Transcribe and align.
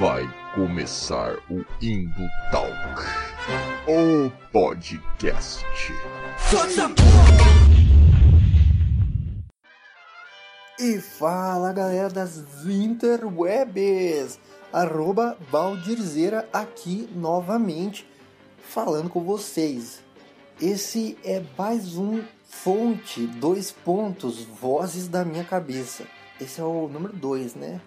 Vai 0.00 0.26
começar 0.54 1.36
o 1.50 1.62
Indo 1.78 2.26
Talk, 2.50 3.02
o 3.86 4.30
podcast. 4.50 5.62
E 10.78 10.98
fala 11.02 11.74
galera 11.74 12.08
das 12.08 12.38
interwebs, 12.64 14.40
arroba 14.72 15.36
Valdirzeira 15.50 16.48
aqui 16.50 17.06
novamente 17.14 18.08
falando 18.70 19.10
com 19.10 19.22
vocês. 19.22 20.00
Esse 20.58 21.18
é 21.22 21.42
mais 21.58 21.98
um 21.98 22.24
fonte, 22.48 23.26
dois 23.26 23.70
pontos, 23.70 24.44
vozes 24.44 25.08
da 25.08 25.26
minha 25.26 25.44
cabeça. 25.44 26.06
Esse 26.40 26.58
é 26.58 26.64
o 26.64 26.88
número 26.88 27.12
dois, 27.12 27.54
né? 27.54 27.82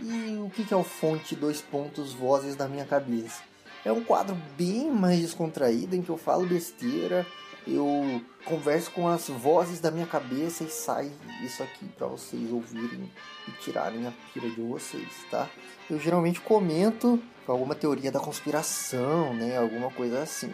E 0.00 0.38
o 0.38 0.50
que 0.50 0.72
é 0.72 0.76
o 0.76 0.84
fonte, 0.84 1.34
dois 1.34 1.60
pontos, 1.60 2.12
vozes 2.12 2.54
da 2.54 2.68
minha 2.68 2.84
cabeça? 2.84 3.42
É 3.84 3.92
um 3.92 4.02
quadro 4.02 4.36
bem 4.56 4.90
mais 4.90 5.20
descontraído 5.20 5.96
em 5.96 6.02
que 6.02 6.10
eu 6.10 6.16
falo 6.16 6.46
besteira, 6.46 7.26
eu 7.66 8.22
converso 8.44 8.90
com 8.92 9.06
as 9.06 9.28
vozes 9.28 9.80
da 9.80 9.90
minha 9.90 10.06
cabeça 10.06 10.64
e 10.64 10.70
sai 10.70 11.10
isso 11.42 11.62
aqui 11.62 11.86
para 11.86 12.06
vocês 12.06 12.50
ouvirem 12.50 13.10
e 13.46 13.50
tirarem 13.62 14.06
a 14.06 14.12
pira 14.32 14.48
de 14.48 14.60
vocês, 14.60 15.08
tá? 15.30 15.48
Eu 15.90 15.98
geralmente 15.98 16.40
comento 16.40 17.20
alguma 17.46 17.74
teoria 17.74 18.10
da 18.10 18.20
conspiração, 18.20 19.34
né? 19.34 19.58
Alguma 19.58 19.90
coisa 19.90 20.22
assim. 20.22 20.52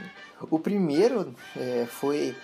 O 0.50 0.58
primeiro 0.58 1.34
é, 1.56 1.86
foi 1.86 2.34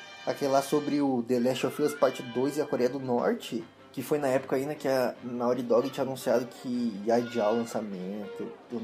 lá 0.42 0.62
sobre 0.62 1.00
o 1.00 1.24
The 1.26 1.40
Last 1.40 1.66
of 1.66 1.82
Us 1.82 1.94
Parte 1.94 2.22
2 2.22 2.58
e 2.58 2.60
a 2.60 2.66
Coreia 2.66 2.88
do 2.88 3.00
Norte, 3.00 3.64
que 3.92 4.02
foi 4.02 4.18
na 4.18 4.28
época 4.28 4.56
ainda 4.56 4.74
que 4.74 4.86
a 4.86 5.14
Naughty 5.22 5.62
Dog 5.62 5.90
tinha 5.90 6.04
anunciado 6.04 6.46
que 6.46 7.02
ia 7.04 7.16
adiar 7.16 7.52
o 7.52 7.56
lançamento 7.56 8.50
do 8.70 8.80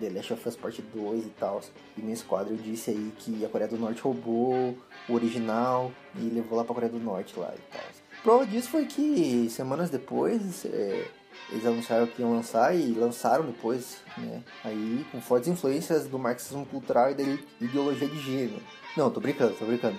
The 0.00 0.10
Last 0.10 0.32
of 0.32 0.48
Us 0.48 0.56
Part 0.56 0.82
2 0.82 1.26
e 1.26 1.30
tal. 1.30 1.60
E 1.96 2.02
nesse 2.02 2.24
quadro 2.24 2.54
eu 2.54 2.58
disse 2.58 2.90
aí 2.90 3.12
que 3.18 3.44
a 3.44 3.48
Coreia 3.48 3.68
do 3.70 3.78
Norte 3.78 4.00
roubou 4.02 4.76
o 5.08 5.12
original 5.12 5.92
e 6.16 6.28
levou 6.28 6.58
lá 6.58 6.64
pra 6.64 6.74
Coreia 6.74 6.92
do 6.92 6.98
Norte 6.98 7.38
lá 7.38 7.52
e 7.54 7.72
tal. 7.72 7.82
Prova 8.22 8.46
disso 8.46 8.68
foi 8.68 8.84
que 8.84 9.48
semanas 9.48 9.90
depois 9.90 10.64
é, 10.64 11.06
eles 11.50 11.64
anunciaram 11.64 12.06
que 12.06 12.20
iam 12.20 12.32
lançar 12.32 12.76
e 12.76 12.92
lançaram 12.92 13.46
depois, 13.46 13.98
né? 14.16 14.42
Aí 14.64 15.06
com 15.12 15.20
fortes 15.20 15.48
influências 15.48 16.06
do 16.08 16.18
marxismo 16.18 16.66
cultural 16.66 17.12
e 17.12 17.14
da 17.14 17.22
ideologia 17.60 18.08
de 18.08 18.20
gênero. 18.20 18.60
Não, 18.96 19.10
tô 19.10 19.20
brincando, 19.20 19.54
tô 19.54 19.64
brincando. 19.64 19.98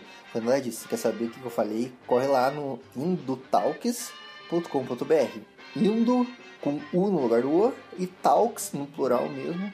Se 0.72 0.88
quer 0.88 0.98
saber 0.98 1.26
o 1.26 1.30
que 1.30 1.44
eu 1.44 1.50
falei, 1.50 1.92
corre 2.06 2.28
lá 2.28 2.52
no 2.52 2.78
indotalks.com.br. 4.52 5.40
Indo 5.76 6.28
com 6.62 6.80
U 6.92 7.10
no 7.10 7.22
lugar 7.22 7.42
do 7.42 7.52
O 7.52 7.74
e 7.98 8.08
talks 8.08 8.72
no 8.74 8.86
plural 8.88 9.30
mesmo, 9.30 9.72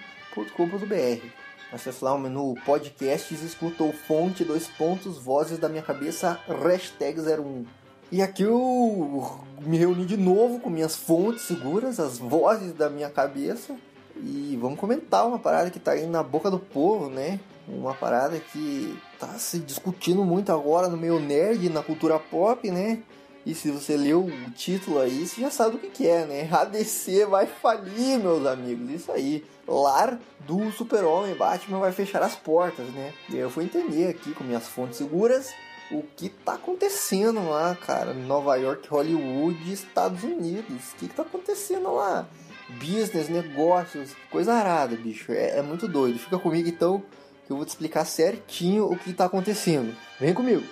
.com.br. 0.56 1.26
Acesse 1.72 2.04
lá 2.04 2.14
o 2.14 2.20
menu 2.20 2.56
podcasts 2.66 3.42
e 3.42 3.46
escuta 3.46 3.84
o 3.84 3.92
fonte, 3.92 4.44
dois 4.44 4.68
pontos, 4.68 5.18
vozes 5.18 5.58
da 5.58 5.68
minha 5.68 5.82
cabeça, 5.82 6.40
hashtag 6.48 7.20
01. 7.20 7.66
E 8.12 8.22
aqui 8.22 8.44
eu 8.44 9.42
me 9.62 9.78
reuni 9.78 10.06
de 10.06 10.16
novo 10.16 10.60
com 10.60 10.70
minhas 10.70 10.96
fontes 10.96 11.44
seguras, 11.44 12.00
as 12.00 12.20
vozes 12.20 12.74
da 12.74 12.90
minha 12.90 13.10
cabeça. 13.10 13.76
E 14.18 14.58
vamos 14.62 14.80
comentar 14.80 15.28
uma 15.28 15.40
parada 15.40 15.70
que 15.70 15.80
tá 15.80 15.92
aí 15.92 16.06
na 16.06 16.24
boca 16.24 16.50
do 16.50 16.60
povo, 16.60 17.10
né? 17.10 17.40
Uma 17.68 17.94
parada 17.94 18.40
que 18.40 18.98
tá 19.20 19.34
se 19.40 19.60
discutindo 19.60 20.24
muito 20.24 20.52
agora 20.52 20.88
no 20.88 20.96
meio 20.96 21.20
nerd, 21.20 21.68
na 21.68 21.82
cultura 21.82 22.20
pop, 22.20 22.70
né? 22.70 23.02
E 23.46 23.54
se 23.54 23.70
você 23.70 23.96
leu 23.96 24.26
o 24.26 24.52
título 24.52 25.00
aí, 25.00 25.28
você 25.28 25.42
já 25.42 25.52
sabe 25.52 25.76
o 25.76 25.80
que, 25.80 25.90
que 25.90 26.08
é, 26.08 26.26
né? 26.26 26.50
A 26.52 26.66
DC 26.66 27.26
vai 27.26 27.46
falir, 27.46 28.18
meus 28.18 28.46
amigos. 28.46 28.90
Isso 28.90 29.12
aí. 29.12 29.46
Lar 29.68 30.20
do 30.42 30.72
Super-Homem 30.72 31.36
Batman 31.36 31.80
vai 31.80 31.92
fechar 31.92 32.22
as 32.22 32.36
portas, 32.36 32.88
né? 32.88 33.14
E 33.30 33.38
eu 33.38 33.50
fui 33.50 33.64
entender 33.64 34.08
aqui 34.08 34.34
com 34.34 34.44
minhas 34.44 34.68
fontes 34.68 34.98
seguras 34.98 35.52
o 35.92 36.04
que 36.16 36.30
tá 36.30 36.54
acontecendo 36.54 37.48
lá, 37.50 37.76
cara. 37.76 38.14
Nova 38.14 38.56
York, 38.56 38.88
Hollywood, 38.88 39.72
Estados 39.72 40.24
Unidos. 40.24 40.92
O 40.94 40.96
que, 40.98 41.08
que 41.08 41.16
tá 41.16 41.24
acontecendo 41.24 41.94
lá? 41.94 42.28
Business, 42.70 43.30
negócios, 43.30 44.12
coisa 44.32 44.54
arada, 44.54 44.96
bicho. 44.96 45.32
É, 45.32 45.60
é 45.60 45.62
muito 45.62 45.88
doido. 45.88 46.18
Fica 46.18 46.40
comigo 46.40 46.68
então, 46.68 47.04
que 47.46 47.52
eu 47.52 47.58
vou 47.58 47.66
te 47.66 47.70
explicar 47.70 48.06
certinho 48.06 48.86
o 48.86 48.98
que 48.98 49.14
tá 49.14 49.26
acontecendo. 49.26 49.96
Vem 50.20 50.34
comigo. 50.34 50.64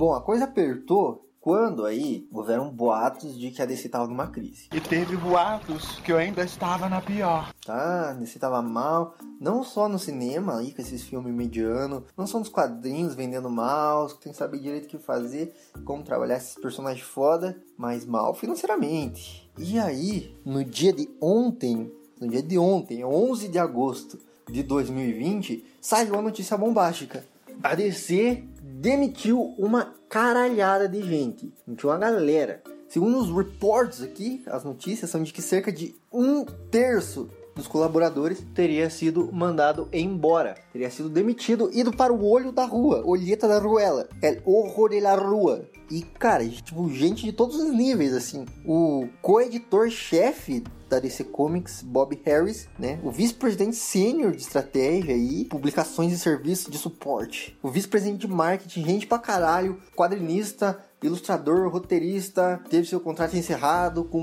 Bom, 0.00 0.14
a 0.14 0.22
coisa 0.22 0.44
apertou 0.44 1.28
quando 1.42 1.84
aí 1.84 2.26
houveram 2.32 2.70
boatos 2.70 3.38
de 3.38 3.50
que 3.50 3.60
a 3.60 3.66
DC 3.66 3.84
estava 3.84 4.06
numa 4.06 4.28
crise. 4.28 4.66
E 4.72 4.80
teve 4.80 5.14
boatos 5.14 5.98
que 5.98 6.10
eu 6.10 6.16
ainda 6.16 6.42
estava 6.42 6.88
na 6.88 7.02
pior. 7.02 7.52
Tá, 7.66 8.08
a 8.08 8.12
DC 8.14 8.38
estava 8.38 8.62
mal, 8.62 9.14
não 9.38 9.62
só 9.62 9.90
no 9.90 9.98
cinema 9.98 10.56
aí 10.56 10.72
com 10.72 10.80
esses 10.80 11.02
filmes 11.02 11.34
medianos, 11.34 12.04
não 12.16 12.26
só 12.26 12.38
nos 12.38 12.48
quadrinhos 12.48 13.14
vendendo 13.14 13.50
mal, 13.50 14.08
tem 14.08 14.32
que 14.32 14.38
saber 14.38 14.58
direito 14.60 14.86
o 14.86 14.88
que 14.88 14.96
fazer, 14.96 15.54
como 15.84 16.02
trabalhar 16.02 16.38
esses 16.38 16.54
personagens 16.54 17.06
foda, 17.06 17.62
mas 17.76 18.06
mal 18.06 18.32
financeiramente. 18.32 19.52
E 19.58 19.78
aí, 19.78 20.34
no 20.46 20.64
dia 20.64 20.94
de 20.94 21.10
ontem, 21.20 21.92
no 22.18 22.26
dia 22.26 22.42
de 22.42 22.58
ontem, 22.58 23.04
11 23.04 23.48
de 23.48 23.58
agosto 23.58 24.18
de 24.48 24.62
2020, 24.62 25.62
saiu 25.78 26.18
a 26.18 26.22
notícia 26.22 26.56
bombástica. 26.56 27.22
A 27.62 27.74
DC 27.74 28.48
demitiu 28.80 29.54
uma 29.58 29.94
caralhada 30.08 30.88
de 30.88 31.02
gente. 31.02 31.52
Demitiu 31.66 31.90
uma 31.90 31.98
galera. 31.98 32.62
Segundo 32.88 33.18
os 33.18 33.30
reports 33.30 34.02
aqui, 34.02 34.42
as 34.46 34.64
notícias 34.64 35.10
são 35.10 35.22
de 35.22 35.32
que 35.32 35.42
cerca 35.42 35.70
de 35.70 35.94
um 36.10 36.44
terço 36.44 37.28
dos 37.60 37.68
colaboradores 37.68 38.44
teria 38.54 38.88
sido 38.90 39.30
mandado 39.32 39.88
embora, 39.92 40.56
teria 40.72 40.90
sido 40.90 41.08
demitido, 41.08 41.70
ido 41.72 41.92
para 41.92 42.12
o 42.12 42.26
olho 42.26 42.50
da 42.50 42.64
rua, 42.64 43.02
olheta 43.04 43.46
da 43.46 43.58
ruela, 43.58 44.08
é 44.22 44.40
horror 44.44 44.90
de 44.90 45.00
la 45.00 45.14
rua. 45.14 45.68
E 45.90 46.02
cara, 46.02 46.48
tipo, 46.48 46.88
gente 46.90 47.24
de 47.24 47.32
todos 47.32 47.56
os 47.56 47.72
níveis, 47.72 48.14
assim. 48.14 48.46
O 48.64 49.08
co-editor-chefe 49.20 50.62
da 50.88 50.98
DC 50.98 51.24
Comics, 51.24 51.82
Bob 51.82 52.20
Harris, 52.24 52.68
né? 52.78 52.98
O 53.04 53.10
vice-presidente 53.10 53.76
sênior 53.76 54.32
de 54.32 54.42
estratégia 54.42 55.16
e 55.16 55.44
publicações 55.44 56.12
e 56.12 56.18
serviços 56.18 56.70
de 56.70 56.78
suporte. 56.78 57.56
O 57.62 57.68
vice-presidente 57.68 58.26
de 58.26 58.28
marketing, 58.28 58.84
gente 58.84 59.06
pra 59.06 59.18
caralho, 59.18 59.80
quadrinista, 59.96 60.78
ilustrador, 61.02 61.68
roteirista, 61.68 62.60
teve 62.68 62.86
seu 62.86 63.00
contrato 63.00 63.36
encerrado 63.36 64.04
com 64.04 64.20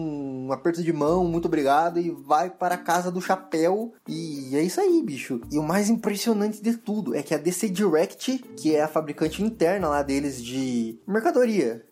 um 0.47 0.51
aperto 0.51 0.83
de 0.83 0.93
mão, 0.93 1.25
muito 1.25 1.45
obrigado, 1.45 1.99
e 1.99 2.09
vai 2.09 2.49
para 2.49 2.75
a 2.75 2.79
casa 2.79 3.11
do 3.11 3.21
chapéu. 3.21 3.93
E 4.07 4.55
é 4.55 4.61
isso 4.61 4.79
aí, 4.79 5.01
bicho. 5.03 5.41
E 5.51 5.57
o 5.57 5.63
mais 5.63 5.89
impressionante 5.89 6.61
de 6.61 6.77
tudo 6.77 7.15
é 7.15 7.23
que 7.23 7.33
a 7.33 7.37
DC 7.37 7.69
Direct, 7.69 8.37
que 8.57 8.75
é 8.75 8.83
a 8.83 8.87
fabricante 8.87 9.43
interna 9.43 9.87
lá 9.87 10.03
deles 10.03 10.43
de 10.43 10.99
mercadoria, 11.07 11.85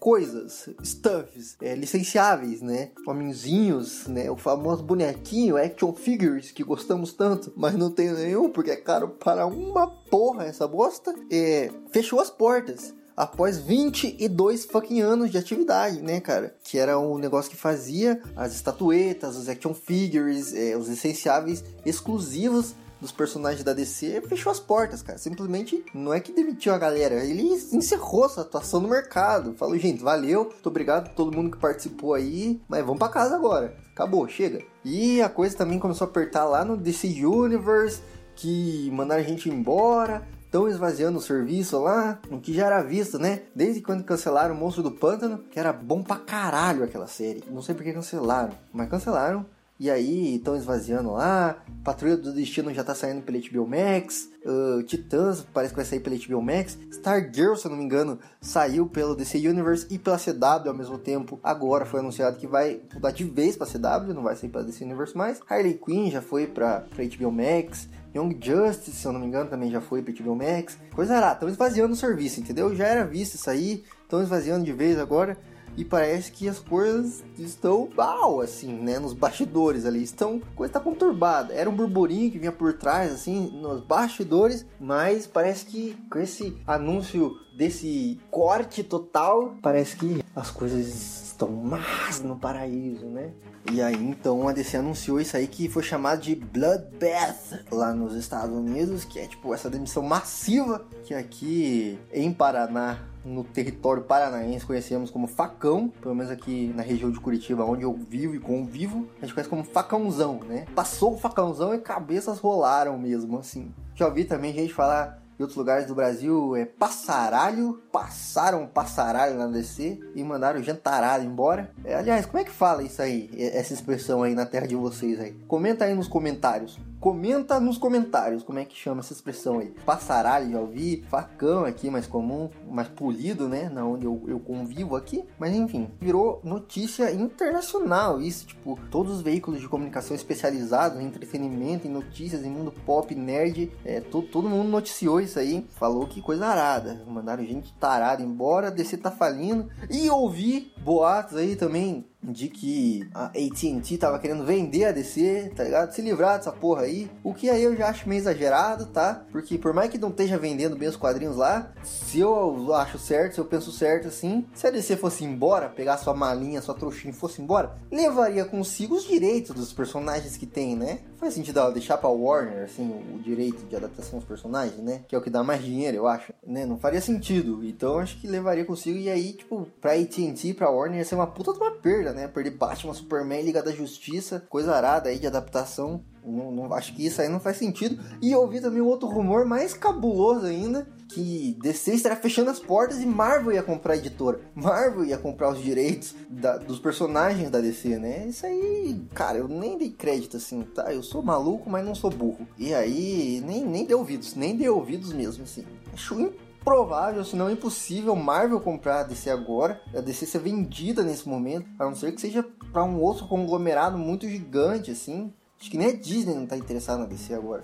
coisas, 0.00 0.70
stuffs, 0.82 1.56
é, 1.60 1.74
licenciáveis, 1.74 2.62
né? 2.62 2.90
Homenzinhos, 3.06 4.06
né? 4.06 4.30
O 4.30 4.36
famoso 4.36 4.82
bonequinho, 4.82 5.58
action 5.58 5.92
figures, 5.92 6.50
que 6.50 6.64
gostamos 6.64 7.12
tanto, 7.12 7.52
mas 7.54 7.74
não 7.74 7.90
tem 7.90 8.10
nenhum, 8.12 8.50
porque 8.50 8.70
é 8.70 8.76
caro 8.76 9.08
para 9.08 9.46
uma 9.46 9.86
porra 9.86 10.46
essa 10.46 10.66
bosta. 10.66 11.14
É, 11.30 11.70
fechou 11.92 12.18
as 12.18 12.30
portas 12.30 12.94
após 13.20 13.58
22 13.58 14.64
fucking 14.64 15.02
anos 15.02 15.30
de 15.30 15.36
atividade, 15.36 16.00
né, 16.00 16.20
cara? 16.20 16.56
Que 16.64 16.78
era 16.78 16.98
um 16.98 17.18
negócio 17.18 17.50
que 17.50 17.56
fazia 17.56 18.18
as 18.34 18.54
estatuetas, 18.54 19.36
os 19.36 19.46
action 19.46 19.74
figures, 19.74 20.54
é, 20.54 20.74
os 20.74 20.88
essenciáveis 20.88 21.62
exclusivos 21.84 22.74
dos 22.98 23.12
personagens 23.12 23.62
da 23.62 23.74
DC 23.74 24.22
fechou 24.22 24.50
as 24.50 24.58
portas, 24.58 25.02
cara. 25.02 25.18
Simplesmente 25.18 25.84
não 25.92 26.14
é 26.14 26.20
que 26.20 26.32
demitiu 26.32 26.72
a 26.72 26.78
galera, 26.78 27.22
ele 27.22 27.42
encerrou 27.42 28.26
sua 28.26 28.42
atuação 28.42 28.80
no 28.80 28.88
mercado. 28.88 29.52
Falou, 29.52 29.76
gente, 29.76 30.02
valeu, 30.02 30.44
muito 30.44 30.66
obrigado 30.66 31.08
a 31.08 31.10
todo 31.10 31.36
mundo 31.36 31.50
que 31.50 31.58
participou 31.58 32.14
aí, 32.14 32.58
mas 32.66 32.82
vamos 32.82 32.98
para 32.98 33.12
casa 33.12 33.36
agora. 33.36 33.76
Acabou, 33.92 34.26
chega. 34.28 34.62
E 34.82 35.20
a 35.20 35.28
coisa 35.28 35.54
também 35.54 35.78
começou 35.78 36.06
a 36.06 36.10
apertar 36.10 36.46
lá 36.46 36.64
no 36.64 36.74
DC 36.74 37.06
Universe, 37.22 38.00
que 38.34 38.90
mandaram 38.94 39.22
a 39.22 39.26
gente 39.26 39.50
embora, 39.50 40.26
estão 40.50 40.66
esvaziando 40.66 41.16
o 41.16 41.22
serviço 41.22 41.78
lá, 41.78 42.18
o 42.28 42.40
que 42.40 42.52
já 42.52 42.66
era 42.66 42.82
visto, 42.82 43.20
né? 43.20 43.42
Desde 43.54 43.80
quando 43.80 44.02
cancelaram 44.02 44.52
o 44.52 44.58
Monstro 44.58 44.82
do 44.82 44.90
Pântano, 44.90 45.38
que 45.48 45.60
era 45.60 45.72
bom 45.72 46.02
pra 46.02 46.16
caralho 46.16 46.82
aquela 46.82 47.06
série. 47.06 47.44
Não 47.48 47.62
sei 47.62 47.72
por 47.72 47.84
que 47.84 47.92
cancelaram, 47.92 48.52
mas 48.72 48.88
cancelaram. 48.88 49.46
E 49.78 49.88
aí 49.88 50.36
estão 50.36 50.56
esvaziando 50.56 51.12
lá. 51.12 51.56
Patrulha 51.82 52.16
do 52.16 52.34
Destino 52.34 52.74
já 52.74 52.84
tá 52.84 52.94
saindo 52.94 53.22
pela 53.22 53.38
HBO 53.38 53.66
Max. 53.66 54.28
Uh, 54.44 54.82
Titãs 54.82 55.46
parece 55.54 55.72
que 55.72 55.76
vai 55.76 55.86
sair 55.86 56.00
pela 56.00 56.16
HBO 56.16 56.42
Max. 56.42 56.76
Stargirl, 56.90 57.54
se 57.54 57.66
eu 57.66 57.70
não 57.70 57.78
me 57.78 57.84
engano, 57.84 58.18
saiu 58.42 58.86
pelo 58.86 59.14
DC 59.14 59.38
Universe 59.38 59.86
e 59.88 59.98
pela 59.98 60.18
CW 60.18 60.68
ao 60.68 60.74
mesmo 60.74 60.98
tempo. 60.98 61.40
Agora 61.42 61.86
foi 61.86 62.00
anunciado 62.00 62.36
que 62.36 62.46
vai 62.46 62.82
mudar 62.92 63.12
de 63.12 63.24
vez 63.24 63.56
pra 63.56 63.66
CW, 63.66 64.12
não 64.12 64.22
vai 64.22 64.36
sair 64.36 64.50
pela 64.50 64.64
DC 64.64 64.84
Universe 64.84 65.16
mais. 65.16 65.40
Harley 65.48 65.80
Quinn 65.82 66.10
já 66.10 66.20
foi 66.20 66.46
pra, 66.46 66.80
pra 66.80 67.04
HBO 67.04 67.32
Max. 67.32 67.88
Young 68.14 68.38
Justice, 68.40 68.92
se 68.92 69.06
eu 69.06 69.12
não 69.12 69.20
me 69.20 69.26
engano, 69.26 69.48
também 69.48 69.70
já 69.70 69.80
foi 69.80 70.02
HBO 70.02 70.34
Max. 70.34 70.76
Coisa 70.94 71.16
arada, 71.16 71.34
estão 71.34 71.48
esvaziando 71.48 71.92
o 71.92 71.96
serviço, 71.96 72.40
entendeu? 72.40 72.74
Já 72.74 72.86
era 72.86 73.04
visto 73.04 73.34
isso 73.34 73.48
aí, 73.48 73.84
estão 74.02 74.22
esvaziando 74.22 74.64
de 74.64 74.72
vez 74.72 74.98
agora. 74.98 75.36
e 75.76 75.84
parece 75.84 76.32
que 76.32 76.48
as 76.48 76.58
coisas 76.58 77.22
estão 77.38 77.88
mal, 77.96 78.40
assim, 78.40 78.72
né? 78.72 78.98
Nos 78.98 79.12
bastidores 79.12 79.86
ali. 79.86 80.02
Estão. 80.02 80.40
Coisa 80.54 80.72
tá 80.74 80.80
conturbada. 80.80 81.54
Era 81.54 81.70
um 81.70 81.74
burburinho 81.74 82.30
que 82.30 82.38
vinha 82.38 82.52
por 82.52 82.74
trás, 82.74 83.12
assim, 83.12 83.50
nos 83.60 83.80
bastidores, 83.80 84.66
mas 84.78 85.26
parece 85.26 85.64
que 85.66 85.96
com 86.10 86.18
esse 86.18 86.56
anúncio 86.66 87.38
desse 87.60 88.18
corte 88.30 88.82
total, 88.82 89.54
parece 89.60 89.94
que 89.94 90.24
as 90.34 90.50
coisas 90.50 91.26
estão 91.26 91.50
más 91.50 92.22
no 92.22 92.34
paraíso, 92.34 93.04
né? 93.04 93.32
E 93.70 93.82
aí 93.82 94.02
então 94.02 94.48
a 94.48 94.52
DC 94.54 94.78
anunciou 94.78 95.20
isso 95.20 95.36
aí 95.36 95.46
que 95.46 95.68
foi 95.68 95.82
chamado 95.82 96.22
de 96.22 96.34
Bloodbath 96.34 97.66
lá 97.70 97.92
nos 97.92 98.14
Estados 98.14 98.56
Unidos, 98.56 99.04
que 99.04 99.18
é 99.18 99.26
tipo 99.26 99.52
essa 99.52 99.68
demissão 99.68 100.02
massiva 100.02 100.86
que 101.04 101.12
aqui 101.12 101.98
em 102.10 102.32
Paraná 102.32 103.04
no 103.22 103.44
território 103.44 104.04
paranaense 104.04 104.64
conhecemos 104.64 105.10
como 105.10 105.26
facão, 105.26 105.92
pelo 106.00 106.14
menos 106.14 106.32
aqui 106.32 106.72
na 106.74 106.82
região 106.82 107.10
de 107.10 107.20
Curitiba, 107.20 107.62
onde 107.66 107.82
eu 107.82 107.92
vivo 107.92 108.34
e 108.34 108.38
convivo, 108.38 109.06
a 109.20 109.26
gente 109.26 109.34
conhece 109.34 109.50
como 109.50 109.64
facãozão, 109.64 110.40
né? 110.46 110.64
Passou 110.74 111.12
o 111.12 111.18
facãozão 111.18 111.74
e 111.74 111.78
cabeças 111.78 112.38
rolaram 112.38 112.98
mesmo, 112.98 113.38
assim. 113.38 113.70
Já 113.94 114.06
ouvi 114.06 114.24
também 114.24 114.54
gente 114.54 114.72
falar 114.72 115.20
em 115.40 115.42
outros 115.42 115.56
lugares 115.56 115.86
do 115.86 115.94
Brasil 115.94 116.54
é 116.54 116.66
passaralho, 116.66 117.80
passaram 117.90 118.66
passaralho 118.66 119.38
na 119.38 119.46
DC 119.46 119.98
e 120.14 120.22
mandaram 120.22 120.62
jantaralho 120.62 121.24
embora. 121.24 121.70
É, 121.82 121.94
aliás, 121.94 122.26
como 122.26 122.38
é 122.38 122.44
que 122.44 122.50
fala 122.50 122.82
isso 122.82 123.00
aí, 123.00 123.30
essa 123.38 123.72
expressão 123.72 124.22
aí 124.22 124.34
na 124.34 124.44
terra 124.44 124.66
de 124.66 124.76
vocês 124.76 125.18
aí? 125.18 125.32
Comenta 125.48 125.86
aí 125.86 125.94
nos 125.94 126.08
comentários. 126.08 126.78
Comenta 127.00 127.58
nos 127.58 127.78
comentários 127.78 128.42
como 128.42 128.58
é 128.58 128.64
que 128.66 128.76
chama 128.76 129.00
essa 129.00 129.14
expressão 129.14 129.58
aí. 129.58 129.72
Passaralho, 129.86 130.50
já 130.50 130.60
ouvi. 130.60 131.02
Facão 131.08 131.64
aqui, 131.64 131.88
mais 131.88 132.06
comum, 132.06 132.50
mais 132.70 132.88
polido, 132.88 133.48
né? 133.48 133.70
Na 133.70 133.86
onde 133.86 134.04
eu, 134.04 134.22
eu 134.28 134.38
convivo 134.38 134.94
aqui. 134.94 135.24
Mas 135.38 135.54
enfim, 135.54 135.90
virou 135.98 136.40
notícia 136.44 137.10
internacional 137.10 138.20
isso. 138.20 138.46
Tipo, 138.48 138.78
todos 138.90 139.16
os 139.16 139.22
veículos 139.22 139.62
de 139.62 139.68
comunicação 139.68 140.14
especializados 140.14 141.00
em 141.00 141.06
entretenimento, 141.06 141.86
em 141.86 141.90
notícias, 141.90 142.44
em 142.44 142.50
mundo 142.50 142.70
pop, 142.84 143.14
nerd, 143.14 143.72
é, 143.82 144.00
todo, 144.00 144.28
todo 144.28 144.50
mundo 144.50 144.68
noticiou 144.68 145.22
isso 145.22 145.38
aí. 145.38 145.66
Falou 145.76 146.06
que 146.06 146.20
coisa 146.20 146.46
arada. 146.46 147.02
Mandaram 147.06 147.42
gente 147.46 147.72
tarada 147.80 148.22
embora, 148.22 148.70
DC 148.70 148.98
tá 148.98 149.10
falindo. 149.10 149.70
E 149.88 150.10
ouvi 150.10 150.70
boatos 150.82 151.36
aí 151.36 151.56
também 151.56 152.04
de 152.22 152.48
que 152.48 153.08
a 153.14 153.26
AT&T 153.26 153.96
tava 153.98 154.18
querendo 154.18 154.44
vender 154.44 154.84
a 154.84 154.92
DC, 154.92 155.52
tá 155.56 155.64
ligado? 155.64 155.92
Se 155.92 156.02
livrar 156.02 156.36
dessa 156.36 156.52
porra 156.52 156.82
aí. 156.82 157.10
O 157.24 157.32
que 157.32 157.48
aí 157.48 157.62
eu 157.62 157.74
já 157.76 157.88
acho 157.88 158.08
meio 158.08 158.18
exagerado, 158.18 158.86
tá? 158.86 159.24
Porque 159.32 159.56
por 159.56 159.72
mais 159.72 159.90
que 159.90 159.98
não 159.98 160.10
esteja 160.10 160.36
vendendo 160.36 160.76
bem 160.76 160.88
os 160.88 160.96
quadrinhos 160.96 161.36
lá, 161.36 161.72
se 161.82 162.20
eu 162.20 162.74
acho 162.74 162.98
certo, 162.98 163.34
se 163.34 163.40
eu 163.40 163.44
penso 163.44 163.72
certo 163.72 164.08
assim, 164.08 164.44
se 164.54 164.66
a 164.66 164.70
DC 164.70 164.96
fosse 164.96 165.24
embora, 165.24 165.68
pegar 165.68 165.96
sua 165.96 166.14
malinha, 166.14 166.60
sua 166.60 166.74
trouxinha 166.74 167.12
e 167.12 167.16
fosse 167.16 167.40
embora, 167.40 167.74
levaria 167.90 168.44
consigo 168.44 168.94
os 168.94 169.04
direitos 169.04 169.54
dos 169.54 169.72
personagens 169.72 170.36
que 170.36 170.46
tem, 170.46 170.76
né? 170.76 171.00
Faz 171.16 171.34
sentido 171.34 171.60
ela 171.60 171.72
deixar 171.72 171.98
pra 171.98 172.08
Warner, 172.08 172.64
assim, 172.64 172.90
o 173.14 173.18
direito 173.18 173.64
de 173.66 173.76
adaptação 173.76 174.18
dos 174.18 174.28
personagens, 174.28 174.78
né? 174.78 175.02
Que 175.06 175.14
é 175.14 175.18
o 175.18 175.22
que 175.22 175.30
dá 175.30 175.42
mais 175.42 175.62
dinheiro, 175.62 175.96
eu 175.96 176.06
acho, 176.06 176.32
né? 176.46 176.64
Não 176.64 176.78
faria 176.78 177.00
sentido. 177.00 177.64
Então 177.64 177.98
acho 177.98 178.18
que 178.18 178.26
levaria 178.26 178.64
consigo 178.64 178.98
e 178.98 179.10
aí, 179.10 179.32
tipo, 179.32 179.66
pra 179.80 179.92
AT&T, 179.92 180.54
pra 180.54 180.69
Warner 180.70 180.98
ia 180.98 181.04
ser 181.04 181.14
uma 181.14 181.26
puta 181.26 181.52
de 181.52 181.58
uma 181.58 181.72
perda, 181.72 182.12
né? 182.12 182.28
Perder 182.28 182.50
Batman, 182.50 182.94
Superman, 182.94 183.42
Liga 183.42 183.62
da 183.62 183.72
Justiça, 183.72 184.44
coisa 184.48 184.74
arada 184.74 185.08
aí 185.08 185.18
de 185.18 185.26
adaptação. 185.26 186.02
Não, 186.24 186.52
não, 186.52 186.72
acho 186.74 186.94
que 186.94 187.06
isso 187.06 187.20
aí 187.20 187.28
não 187.28 187.40
faz 187.40 187.56
sentido. 187.56 188.02
E 188.20 188.32
eu 188.32 188.40
ouvi 188.40 188.60
também 188.60 188.80
um 188.80 188.86
outro 188.86 189.08
rumor 189.08 189.46
mais 189.46 189.72
cabuloso 189.72 190.46
ainda, 190.46 190.86
que 191.08 191.56
DC 191.62 191.94
estará 191.94 192.14
fechando 192.14 192.50
as 192.50 192.58
portas 192.58 193.00
e 193.00 193.06
Marvel 193.06 193.52
ia 193.52 193.62
comprar 193.62 193.94
a 193.94 193.96
editora. 193.96 194.40
Marvel 194.54 195.04
ia 195.04 195.18
comprar 195.18 195.50
os 195.50 195.62
direitos 195.62 196.14
da, 196.28 196.58
dos 196.58 196.78
personagens 196.78 197.50
da 197.50 197.60
DC, 197.60 197.98
né? 197.98 198.26
Isso 198.26 198.44
aí, 198.46 199.02
cara, 199.14 199.38
eu 199.38 199.48
nem 199.48 199.78
dei 199.78 199.90
crédito 199.90 200.36
assim, 200.36 200.62
tá? 200.62 200.92
Eu 200.92 201.02
sou 201.02 201.22
maluco, 201.22 201.70
mas 201.70 201.84
não 201.84 201.94
sou 201.94 202.10
burro. 202.10 202.46
E 202.58 202.74
aí, 202.74 203.42
nem, 203.44 203.64
nem 203.64 203.84
dei 203.84 203.96
ouvidos, 203.96 204.34
nem 204.34 204.56
dei 204.56 204.68
ouvidos 204.68 205.12
mesmo, 205.12 205.44
assim. 205.44 205.64
Acho 205.92 206.32
provável, 206.64 207.24
se 207.24 207.36
não 207.36 207.50
impossível, 207.50 208.14
Marvel 208.14 208.60
comprar 208.60 209.00
a 209.00 209.02
DC 209.04 209.30
agora, 209.30 209.80
a 209.94 210.00
DC 210.00 210.26
ser 210.26 210.38
vendida 210.38 211.02
nesse 211.02 211.28
momento, 211.28 211.66
a 211.78 211.84
não 211.84 211.94
ser 211.94 212.12
que 212.12 212.20
seja 212.20 212.42
para 212.72 212.84
um 212.84 213.00
outro 213.00 213.26
conglomerado 213.26 213.98
muito 213.98 214.28
gigante, 214.28 214.90
assim. 214.90 215.32
Acho 215.60 215.70
que 215.70 215.76
nem 215.76 215.88
a 215.88 215.96
Disney 215.96 216.34
não 216.34 216.46
tá 216.46 216.56
interessada 216.56 217.00
na 217.00 217.06
DC 217.06 217.34
agora. 217.34 217.62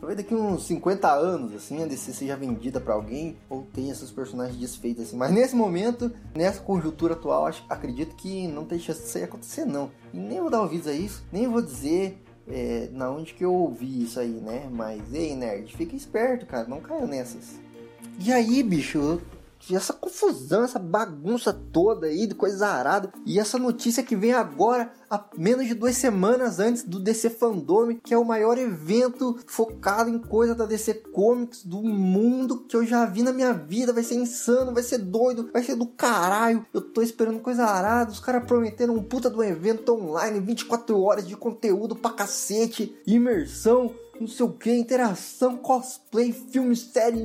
Talvez 0.00 0.16
daqui 0.16 0.32
uns 0.32 0.64
50 0.66 1.10
anos, 1.10 1.52
assim, 1.54 1.82
a 1.82 1.86
DC 1.86 2.12
seja 2.12 2.36
vendida 2.36 2.80
para 2.80 2.94
alguém 2.94 3.36
ou 3.50 3.62
tenha 3.62 3.90
esses 3.90 4.10
personagens 4.10 4.56
desfeitos, 4.56 5.04
assim. 5.04 5.16
Mas 5.16 5.32
nesse 5.32 5.56
momento, 5.56 6.12
nessa 6.36 6.60
conjuntura 6.60 7.14
atual, 7.14 7.46
acho, 7.46 7.64
acredito 7.68 8.14
que 8.14 8.46
não 8.46 8.64
tem 8.64 8.78
chance 8.78 9.02
disso 9.02 9.18
acontecer, 9.18 9.64
não. 9.64 9.90
E 10.14 10.18
nem 10.18 10.40
vou 10.40 10.50
dar 10.50 10.60
ouvidos 10.60 10.86
a 10.86 10.92
isso, 10.92 11.24
nem 11.32 11.48
vou 11.48 11.60
dizer 11.60 12.22
é, 12.46 12.88
na 12.92 13.10
onde 13.10 13.34
que 13.34 13.44
eu 13.44 13.52
ouvi 13.52 14.04
isso 14.04 14.20
aí, 14.20 14.40
né? 14.40 14.68
Mas, 14.70 15.12
ei, 15.12 15.34
nerd, 15.34 15.76
fica 15.76 15.96
esperto, 15.96 16.46
cara, 16.46 16.68
não 16.68 16.80
caia 16.80 17.06
nessas. 17.06 17.58
E 18.20 18.32
aí, 18.32 18.62
bicho, 18.64 19.20
essa 19.70 19.92
confusão, 19.92 20.64
essa 20.64 20.78
bagunça 20.78 21.52
toda 21.52 22.06
aí 22.06 22.26
de 22.26 22.34
coisa 22.34 22.66
arada. 22.66 23.12
E 23.24 23.38
essa 23.38 23.58
notícia 23.58 24.02
que 24.02 24.16
vem 24.16 24.32
agora, 24.32 24.90
a 25.10 25.24
menos 25.36 25.66
de 25.66 25.74
duas 25.74 25.96
semanas 25.96 26.58
antes 26.58 26.82
do 26.82 26.98
DC 26.98 27.30
Fandom, 27.30 27.94
que 28.02 28.12
é 28.12 28.18
o 28.18 28.24
maior 28.24 28.58
evento 28.58 29.38
focado 29.46 30.10
em 30.10 30.18
coisa 30.18 30.54
da 30.54 30.66
DC 30.66 30.94
Comics 31.12 31.64
do 31.64 31.82
mundo 31.82 32.64
que 32.68 32.76
eu 32.76 32.84
já 32.84 33.04
vi 33.04 33.22
na 33.22 33.32
minha 33.32 33.52
vida. 33.52 33.92
Vai 33.92 34.02
ser 34.02 34.16
insano, 34.16 34.72
vai 34.72 34.82
ser 34.82 34.98
doido, 34.98 35.50
vai 35.52 35.62
ser 35.62 35.76
do 35.76 35.86
caralho. 35.86 36.66
Eu 36.72 36.80
tô 36.80 37.02
esperando 37.02 37.40
coisa 37.40 37.64
arada. 37.64 38.10
Os 38.10 38.20
caras 38.20 38.44
prometeram 38.44 38.94
um 38.94 39.02
puta 39.02 39.30
do 39.30 39.44
evento 39.44 39.94
online, 39.94 40.40
24 40.40 41.00
horas 41.00 41.26
de 41.26 41.36
conteúdo 41.36 41.94
pra 41.94 42.10
cacete, 42.10 42.96
imersão 43.06 43.94
não 44.20 44.28
sei 44.28 44.46
o 44.46 44.52
que, 44.52 44.72
interação, 44.72 45.56
cosplay, 45.56 46.32
filme, 46.32 46.74
série, 46.74 47.22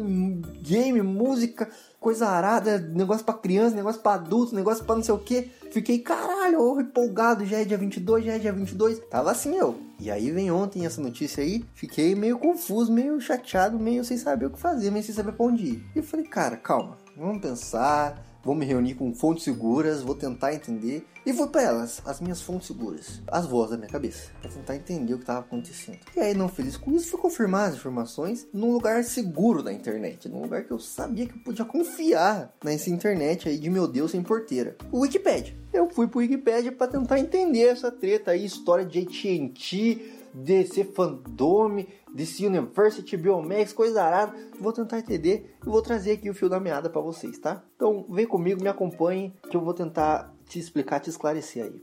game, 0.61 1.01
música, 1.01 1.69
coisa 1.99 2.27
arada, 2.27 2.77
negócio 2.77 3.25
para 3.25 3.35
criança, 3.35 3.75
negócio 3.75 4.01
para 4.01 4.15
adulto, 4.15 4.53
negócio 4.53 4.83
para 4.83 4.95
não 4.95 5.03
sei 5.03 5.13
o 5.13 5.19
que. 5.19 5.49
Fiquei, 5.71 5.99
caralho, 5.99 6.61
oh, 6.61 6.79
empolgado, 6.79 7.45
já 7.45 7.59
é 7.59 7.65
dia 7.65 7.77
22, 7.77 8.25
já 8.25 8.33
é 8.33 8.39
dia 8.39 8.53
22. 8.53 8.99
Tava 9.09 9.31
assim 9.31 9.55
eu. 9.55 9.75
E 9.99 10.11
aí 10.11 10.29
vem 10.31 10.51
ontem 10.51 10.85
essa 10.85 11.01
notícia 11.01 11.43
aí, 11.43 11.63
fiquei 11.73 12.13
meio 12.13 12.37
confuso, 12.37 12.91
meio 12.91 13.19
chateado, 13.21 13.79
meio 13.79 14.03
sem 14.03 14.17
saber 14.17 14.47
o 14.47 14.49
que 14.49 14.59
fazer, 14.59 14.91
meio 14.91 15.03
sem 15.03 15.15
saber 15.15 15.31
pra 15.31 15.45
onde 15.45 15.65
ir. 15.65 15.83
E 15.95 15.99
eu 15.99 16.03
falei, 16.03 16.25
cara, 16.25 16.57
calma, 16.57 16.97
vamos 17.15 17.41
pensar, 17.41 18.21
vou 18.43 18.53
me 18.53 18.65
reunir 18.65 18.95
com 18.95 19.13
fontes 19.13 19.43
seguras, 19.43 20.01
vou 20.01 20.15
tentar 20.15 20.53
entender 20.53 21.05
e 21.25 21.31
vou 21.31 21.47
para 21.47 21.61
elas, 21.61 22.01
as 22.05 22.19
minhas 22.19 22.41
fontes 22.41 22.67
seguras, 22.67 23.21
as 23.27 23.45
vozes 23.45 23.71
da 23.71 23.77
minha 23.77 23.89
cabeça, 23.89 24.29
para 24.41 24.51
tentar 24.51 24.75
entender 24.75 25.13
o 25.13 25.17
que 25.17 25.23
estava 25.23 25.39
acontecendo. 25.39 25.99
E 26.15 26.19
aí, 26.19 26.33
não 26.33 26.49
feliz 26.49 26.75
com 26.75 26.91
isso, 26.91 27.11
fui 27.11 27.19
confirmar 27.19 27.69
as 27.69 27.75
informações 27.75 28.45
num 28.53 28.73
lugar 28.73 29.03
seguro 29.03 29.63
da 29.63 29.71
internet, 29.71 30.27
num 30.27 30.41
lugar 30.41 30.63
que 30.65 30.71
eu 30.71 30.79
sabia 30.79 31.25
que 31.25 31.33
eu 31.33 31.43
podia 31.43 31.65
confiar 31.65 32.53
nessa 32.63 32.89
internet 32.89 33.47
aí 33.47 33.57
de 33.57 33.69
meu 33.69 33.87
Deus 33.87 34.11
sem 34.11 34.21
porteira, 34.21 34.75
o 34.91 34.99
Wikipedia. 34.99 35.55
Eu 35.71 35.89
fui 35.89 36.07
pro 36.07 36.19
Wikipedia 36.19 36.71
para 36.71 36.87
tentar 36.87 37.19
entender 37.19 37.67
essa 37.67 37.91
treta 37.91 38.31
aí, 38.31 38.45
história 38.45 38.85
de 38.85 38.99
AT&T, 38.99 40.22
DC 40.33 40.85
Fandome, 40.85 41.87
DC 42.13 42.45
University, 42.45 43.15
Biomax, 43.17 43.73
coisa 43.73 44.03
arada. 44.03 44.33
Vou 44.59 44.73
tentar 44.73 44.99
entender 44.99 45.55
e 45.61 45.65
vou 45.65 45.81
trazer 45.81 46.13
aqui 46.13 46.29
o 46.29 46.33
fio 46.33 46.49
da 46.49 46.59
meada 46.59 46.89
para 46.89 47.01
vocês, 47.01 47.37
tá? 47.37 47.63
Então 47.75 48.05
vem 48.09 48.25
comigo, 48.25 48.61
me 48.61 48.69
acompanhe, 48.69 49.33
que 49.49 49.55
eu 49.55 49.61
vou 49.61 49.73
tentar 49.73 50.33
te 50.47 50.59
explicar, 50.59 50.99
te 50.99 51.09
esclarecer 51.09 51.65
aí. 51.65 51.81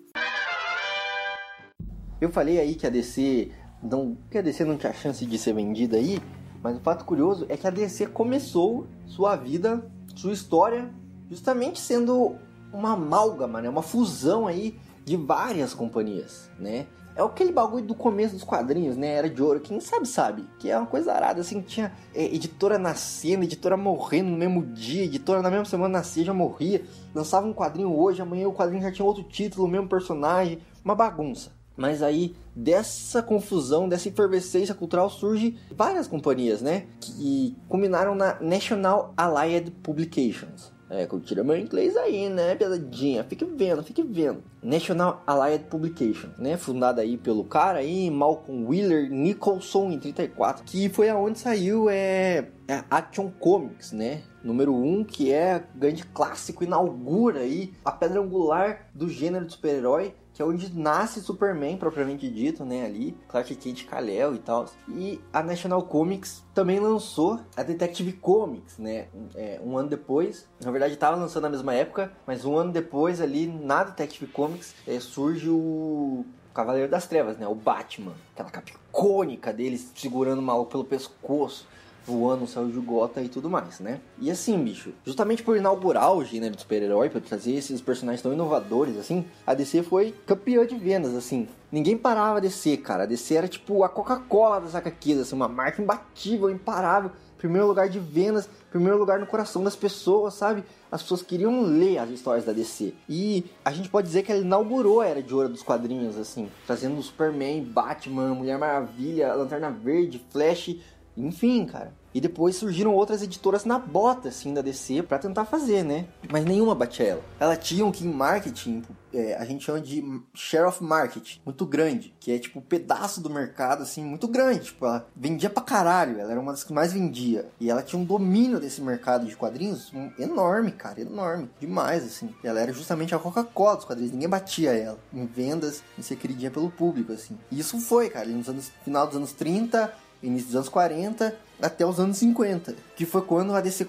Eu 2.21 2.31
falei 2.31 2.59
aí 2.59 2.75
que 2.75 2.87
a 2.87 2.91
DC 2.91 3.51
não, 3.83 4.17
que 4.31 4.39
a 4.39 4.43
DC 4.43 4.65
não 4.65 4.77
tinha 4.77 4.93
chance 4.93 5.25
de 5.25 5.39
ser 5.39 5.55
vendida 5.55 5.97
aí, 5.97 6.21
mas 6.63 6.77
o 6.77 6.81
fato 6.81 7.05
curioso 7.05 7.47
é 7.49 7.57
que 7.57 7.67
a 7.67 7.71
DC 7.71 8.09
começou 8.09 8.87
sua 9.07 9.37
vida, 9.37 9.91
sua 10.15 10.33
história, 10.33 10.91
justamente 11.31 11.81
sendo 11.81 12.37
uma 12.73 12.93
amálgama, 12.93 13.61
né? 13.61 13.69
uma 13.69 13.83
fusão 13.83 14.47
aí 14.47 14.79
de 15.05 15.17
várias 15.17 15.73
companhias, 15.73 16.51
né? 16.59 16.87
É 17.21 17.23
aquele 17.23 17.53
bagulho 17.53 17.85
do 17.85 17.95
começo 17.95 18.33
dos 18.33 18.45
quadrinhos, 18.45 18.97
né? 18.97 19.09
Era 19.09 19.29
de 19.29 19.43
ouro, 19.43 19.61
quem 19.61 19.79
sabe 19.79 20.09
sabe. 20.09 20.49
Que 20.59 20.71
é 20.71 20.79
uma 20.79 20.87
coisa 20.87 21.13
arada, 21.13 21.43
assim, 21.43 21.61
tinha 21.61 21.93
é, 22.15 22.25
editora 22.25 22.79
nascendo, 22.79 23.45
editora 23.45 23.77
morrendo 23.77 24.31
no 24.31 24.39
mesmo 24.39 24.65
dia, 24.65 25.05
editora 25.05 25.43
na 25.43 25.51
mesma 25.51 25.67
semana 25.67 25.99
nascia, 25.99 26.25
já 26.25 26.33
morria. 26.33 26.83
Lançava 27.15 27.47
um 27.47 27.53
quadrinho 27.53 27.95
hoje, 27.95 28.23
amanhã 28.23 28.49
o 28.49 28.55
quadrinho 28.55 28.83
já 28.83 28.91
tinha 28.91 29.05
outro 29.05 29.23
título, 29.23 29.67
o 29.67 29.69
mesmo 29.69 29.87
personagem. 29.87 30.61
Uma 30.83 30.95
bagunça. 30.95 31.53
Mas 31.77 32.03
aí, 32.03 32.35
dessa 32.57 33.23
confusão, 33.23 33.87
dessa 33.87 34.09
efervescência 34.09 34.75
cultural, 34.75 35.11
surge 35.11 35.59
várias 35.77 36.09
companhias, 36.09 36.63
né? 36.63 36.87
Que 37.01 37.55
culminaram 37.69 38.15
na 38.15 38.41
National 38.41 39.13
Allied 39.15 39.71
Publications. 39.83 40.73
É, 40.91 41.07
tira 41.25 41.45
meu 41.45 41.57
inglês 41.57 41.97
aí, 41.97 42.29
né, 42.29 42.57
piadadinha? 42.57 43.23
Fique 43.23 43.45
vendo, 43.45 43.83
fique 43.85 44.03
vendo. 44.03 44.43
National 44.61 45.23
Allied 45.25 45.65
Publication, 45.65 46.31
né? 46.37 46.57
Fundada 46.57 47.01
aí 47.01 47.17
pelo 47.17 47.45
cara 47.45 47.79
aí, 47.79 48.11
Malcolm 48.11 48.67
Wheeler 48.67 49.09
Nicholson, 49.09 49.93
em 49.93 50.01
34. 50.01 50.65
Que 50.65 50.89
foi 50.89 51.09
aonde 51.09 51.39
saiu 51.39 51.89
é, 51.89 52.49
a 52.69 52.99
Action 52.99 53.31
Comics, 53.39 53.93
né? 53.93 54.23
número 54.43 54.75
1, 54.75 55.01
um, 55.01 55.05
que 55.05 55.33
é 55.33 55.63
grande 55.75 56.05
clássico, 56.05 56.65
inaugura 56.65 57.41
aí 57.41 57.73
a 57.85 57.93
pedra 57.93 58.21
angular 58.21 58.89
do 58.95 59.09
gênero 59.09 59.45
de 59.45 59.53
super-herói, 59.53 60.15
que 60.41 60.43
é 60.43 60.47
onde 60.47 60.75
nasce 60.75 61.21
Superman, 61.21 61.77
propriamente 61.77 62.27
dito, 62.31 62.65
né, 62.65 62.87
ali, 62.87 63.15
Clark 63.29 63.55
Kent 63.57 63.85
Kal-El 63.85 64.35
e 64.35 64.39
tal. 64.39 64.65
E 64.89 65.21
a 65.31 65.43
National 65.43 65.83
Comics 65.83 66.43
também 66.55 66.81
lançou 66.81 67.39
a 67.55 67.63
Detective 67.63 68.15
Comics, 68.15 68.79
né, 68.79 69.09
é, 69.35 69.61
um 69.63 69.77
ano 69.77 69.91
depois. 69.91 70.49
Na 70.59 70.71
verdade, 70.71 70.95
estava 70.95 71.15
lançando 71.15 71.43
na 71.43 71.51
mesma 71.51 71.75
época, 71.75 72.11
mas 72.27 72.47
um 72.47 72.57
ano 72.57 72.73
depois 72.73 73.21
ali, 73.21 73.47
na 73.47 73.85
Detective 73.85 74.29
Comics, 74.29 74.75
é, 74.89 74.99
surge 74.99 75.51
o 75.51 76.25
Cavaleiro 76.55 76.91
das 76.91 77.07
Trevas, 77.07 77.37
né, 77.37 77.47
o 77.47 77.55
Batman. 77.55 78.15
Aquela 78.33 78.51
capa 78.51 78.71
icônica 78.71 79.53
dele 79.53 79.77
segurando 79.77 80.39
o 80.39 80.43
maluco 80.43 80.71
pelo 80.71 80.85
pescoço 80.85 81.69
voando 82.11 82.47
céu 82.47 82.67
de 82.67 82.79
Gota 82.81 83.23
e 83.23 83.29
tudo 83.29 83.49
mais, 83.49 83.79
né? 83.79 84.01
E 84.19 84.31
assim, 84.31 84.59
bicho, 84.63 84.93
justamente 85.05 85.43
por 85.43 85.57
inaugurar 85.57 86.13
o 86.15 86.25
gênero 86.25 86.55
de 86.57 86.63
super-herói, 86.63 87.09
pra 87.09 87.21
trazer 87.21 87.53
esses 87.53 87.81
personagens 87.81 88.21
tão 88.21 88.33
inovadores, 88.33 88.99
assim, 88.99 89.25
a 89.47 89.55
DC 89.55 89.85
foi 89.85 90.15
campeã 90.27 90.67
de 90.67 90.77
vendas, 90.77 91.15
assim. 91.15 91.47
Ninguém 91.71 91.97
parava 91.97 92.39
a 92.39 92.41
DC, 92.41 92.79
cara. 92.79 93.05
A 93.05 93.07
DC 93.07 93.35
era 93.35 93.47
tipo 93.47 93.85
a 93.85 93.89
Coca-Cola 93.89 94.61
das 94.61 94.75
HQs, 94.75 95.21
assim, 95.21 95.37
uma 95.37 95.49
marca 95.49 95.81
imbatível, 95.81 96.51
imparável. 96.51 97.13
Primeiro 97.39 97.67
lugar 97.67 97.89
de 97.89 97.99
vendas, 97.99 98.51
primeiro 98.71 98.99
lugar 98.99 99.19
no 99.19 99.27
coração 99.27 99.65
das 99.65 99.75
pessoas, 99.75 100.35
sabe? 100.35 100.63
As 100.93 101.01
pessoas 101.01 101.23
queriam 101.23 101.63
ler 101.63 101.97
as 101.97 102.11
histórias 102.11 102.45
da 102.45 102.53
DC. 102.53 102.93
E 103.09 103.47
a 103.65 103.73
gente 103.73 103.89
pode 103.89 104.09
dizer 104.09 104.25
que 104.25 104.31
ela 104.31 104.43
inaugurou 104.43 105.01
a 105.01 105.07
era 105.07 105.23
de 105.23 105.35
ouro 105.35 105.49
dos 105.49 105.63
quadrinhos, 105.63 106.19
assim, 106.19 106.51
trazendo 106.67 107.01
Superman, 107.01 107.63
Batman, 107.63 108.35
Mulher 108.35 108.59
Maravilha, 108.59 109.33
Lanterna 109.33 109.71
Verde, 109.71 110.23
Flash, 110.31 110.77
enfim, 111.17 111.65
cara. 111.65 111.95
E 112.13 112.21
depois 112.21 112.57
surgiram 112.57 112.95
outras 112.95 113.23
editoras 113.23 113.65
na 113.65 113.79
bota, 113.79 114.29
assim, 114.29 114.53
da 114.53 114.61
DC 114.61 115.03
para 115.03 115.19
tentar 115.19 115.45
fazer, 115.45 115.85
né? 115.85 116.07
Mas 116.31 116.45
nenhuma 116.45 116.75
batia 116.75 117.07
ela. 117.07 117.25
Ela 117.39 117.57
tinha 117.57 117.85
um 117.85 117.93
que 117.93 118.05
em 118.05 118.13
marketing, 118.13 118.83
é, 119.13 119.37
a 119.37 119.45
gente 119.45 119.65
chama 119.65 119.81
de 119.81 120.03
share 120.35 120.67
of 120.67 120.83
market, 120.83 121.39
muito 121.45 121.65
grande. 121.65 122.15
Que 122.19 122.33
é, 122.33 122.39
tipo, 122.39 122.59
um 122.59 122.63
pedaço 122.63 123.21
do 123.21 123.31
mercado, 123.31 123.83
assim, 123.83 124.05
muito 124.05 124.27
grande. 124.27 124.67
Tipo, 124.67 124.87
ela 124.87 125.09
vendia 125.15 125.49
pra 125.49 125.63
caralho. 125.63 126.19
Ela 126.19 126.33
era 126.33 126.41
uma 126.41 126.53
das 126.53 126.65
que 126.65 126.73
mais 126.73 126.93
vendia. 126.93 127.49
E 127.61 127.71
ela 127.71 127.83
tinha 127.83 128.01
um 128.01 128.05
domínio 128.05 128.59
desse 128.59 128.81
mercado 128.81 129.27
de 129.27 129.37
quadrinhos 129.37 129.93
enorme, 130.19 130.73
cara. 130.73 131.01
Enorme. 131.01 131.49
Demais, 131.61 132.05
assim. 132.05 132.35
Ela 132.43 132.61
era 132.61 132.73
justamente 132.73 133.15
a 133.15 133.19
Coca-Cola 133.19 133.77
dos 133.77 133.85
quadrinhos. 133.85 134.13
Ninguém 134.13 134.29
batia 134.29 134.73
ela. 134.73 134.99
Em 135.13 135.27
vendas, 135.27 135.83
em 135.99 136.03
ser 136.03 136.17
queridinha 136.17 136.51
pelo 136.51 136.71
público, 136.71 137.13
assim. 137.13 137.39
E 137.51 137.61
isso 137.61 137.79
foi, 137.81 138.11
cara. 138.11 138.27
Nos 138.27 138.49
anos, 138.49 138.73
final 138.85 139.07
dos 139.07 139.17
anos 139.17 139.33
30 139.33 139.93
início 140.23 140.49
dos 140.49 140.57
anos 140.57 140.69
40 140.69 141.35
até 141.63 141.85
os 141.87 141.99
anos 141.99 142.19
50, 142.19 142.75
que 142.97 143.07
foi 143.07 143.23
quando 143.23 143.55
a 143.55 143.61
DC 143.61 143.87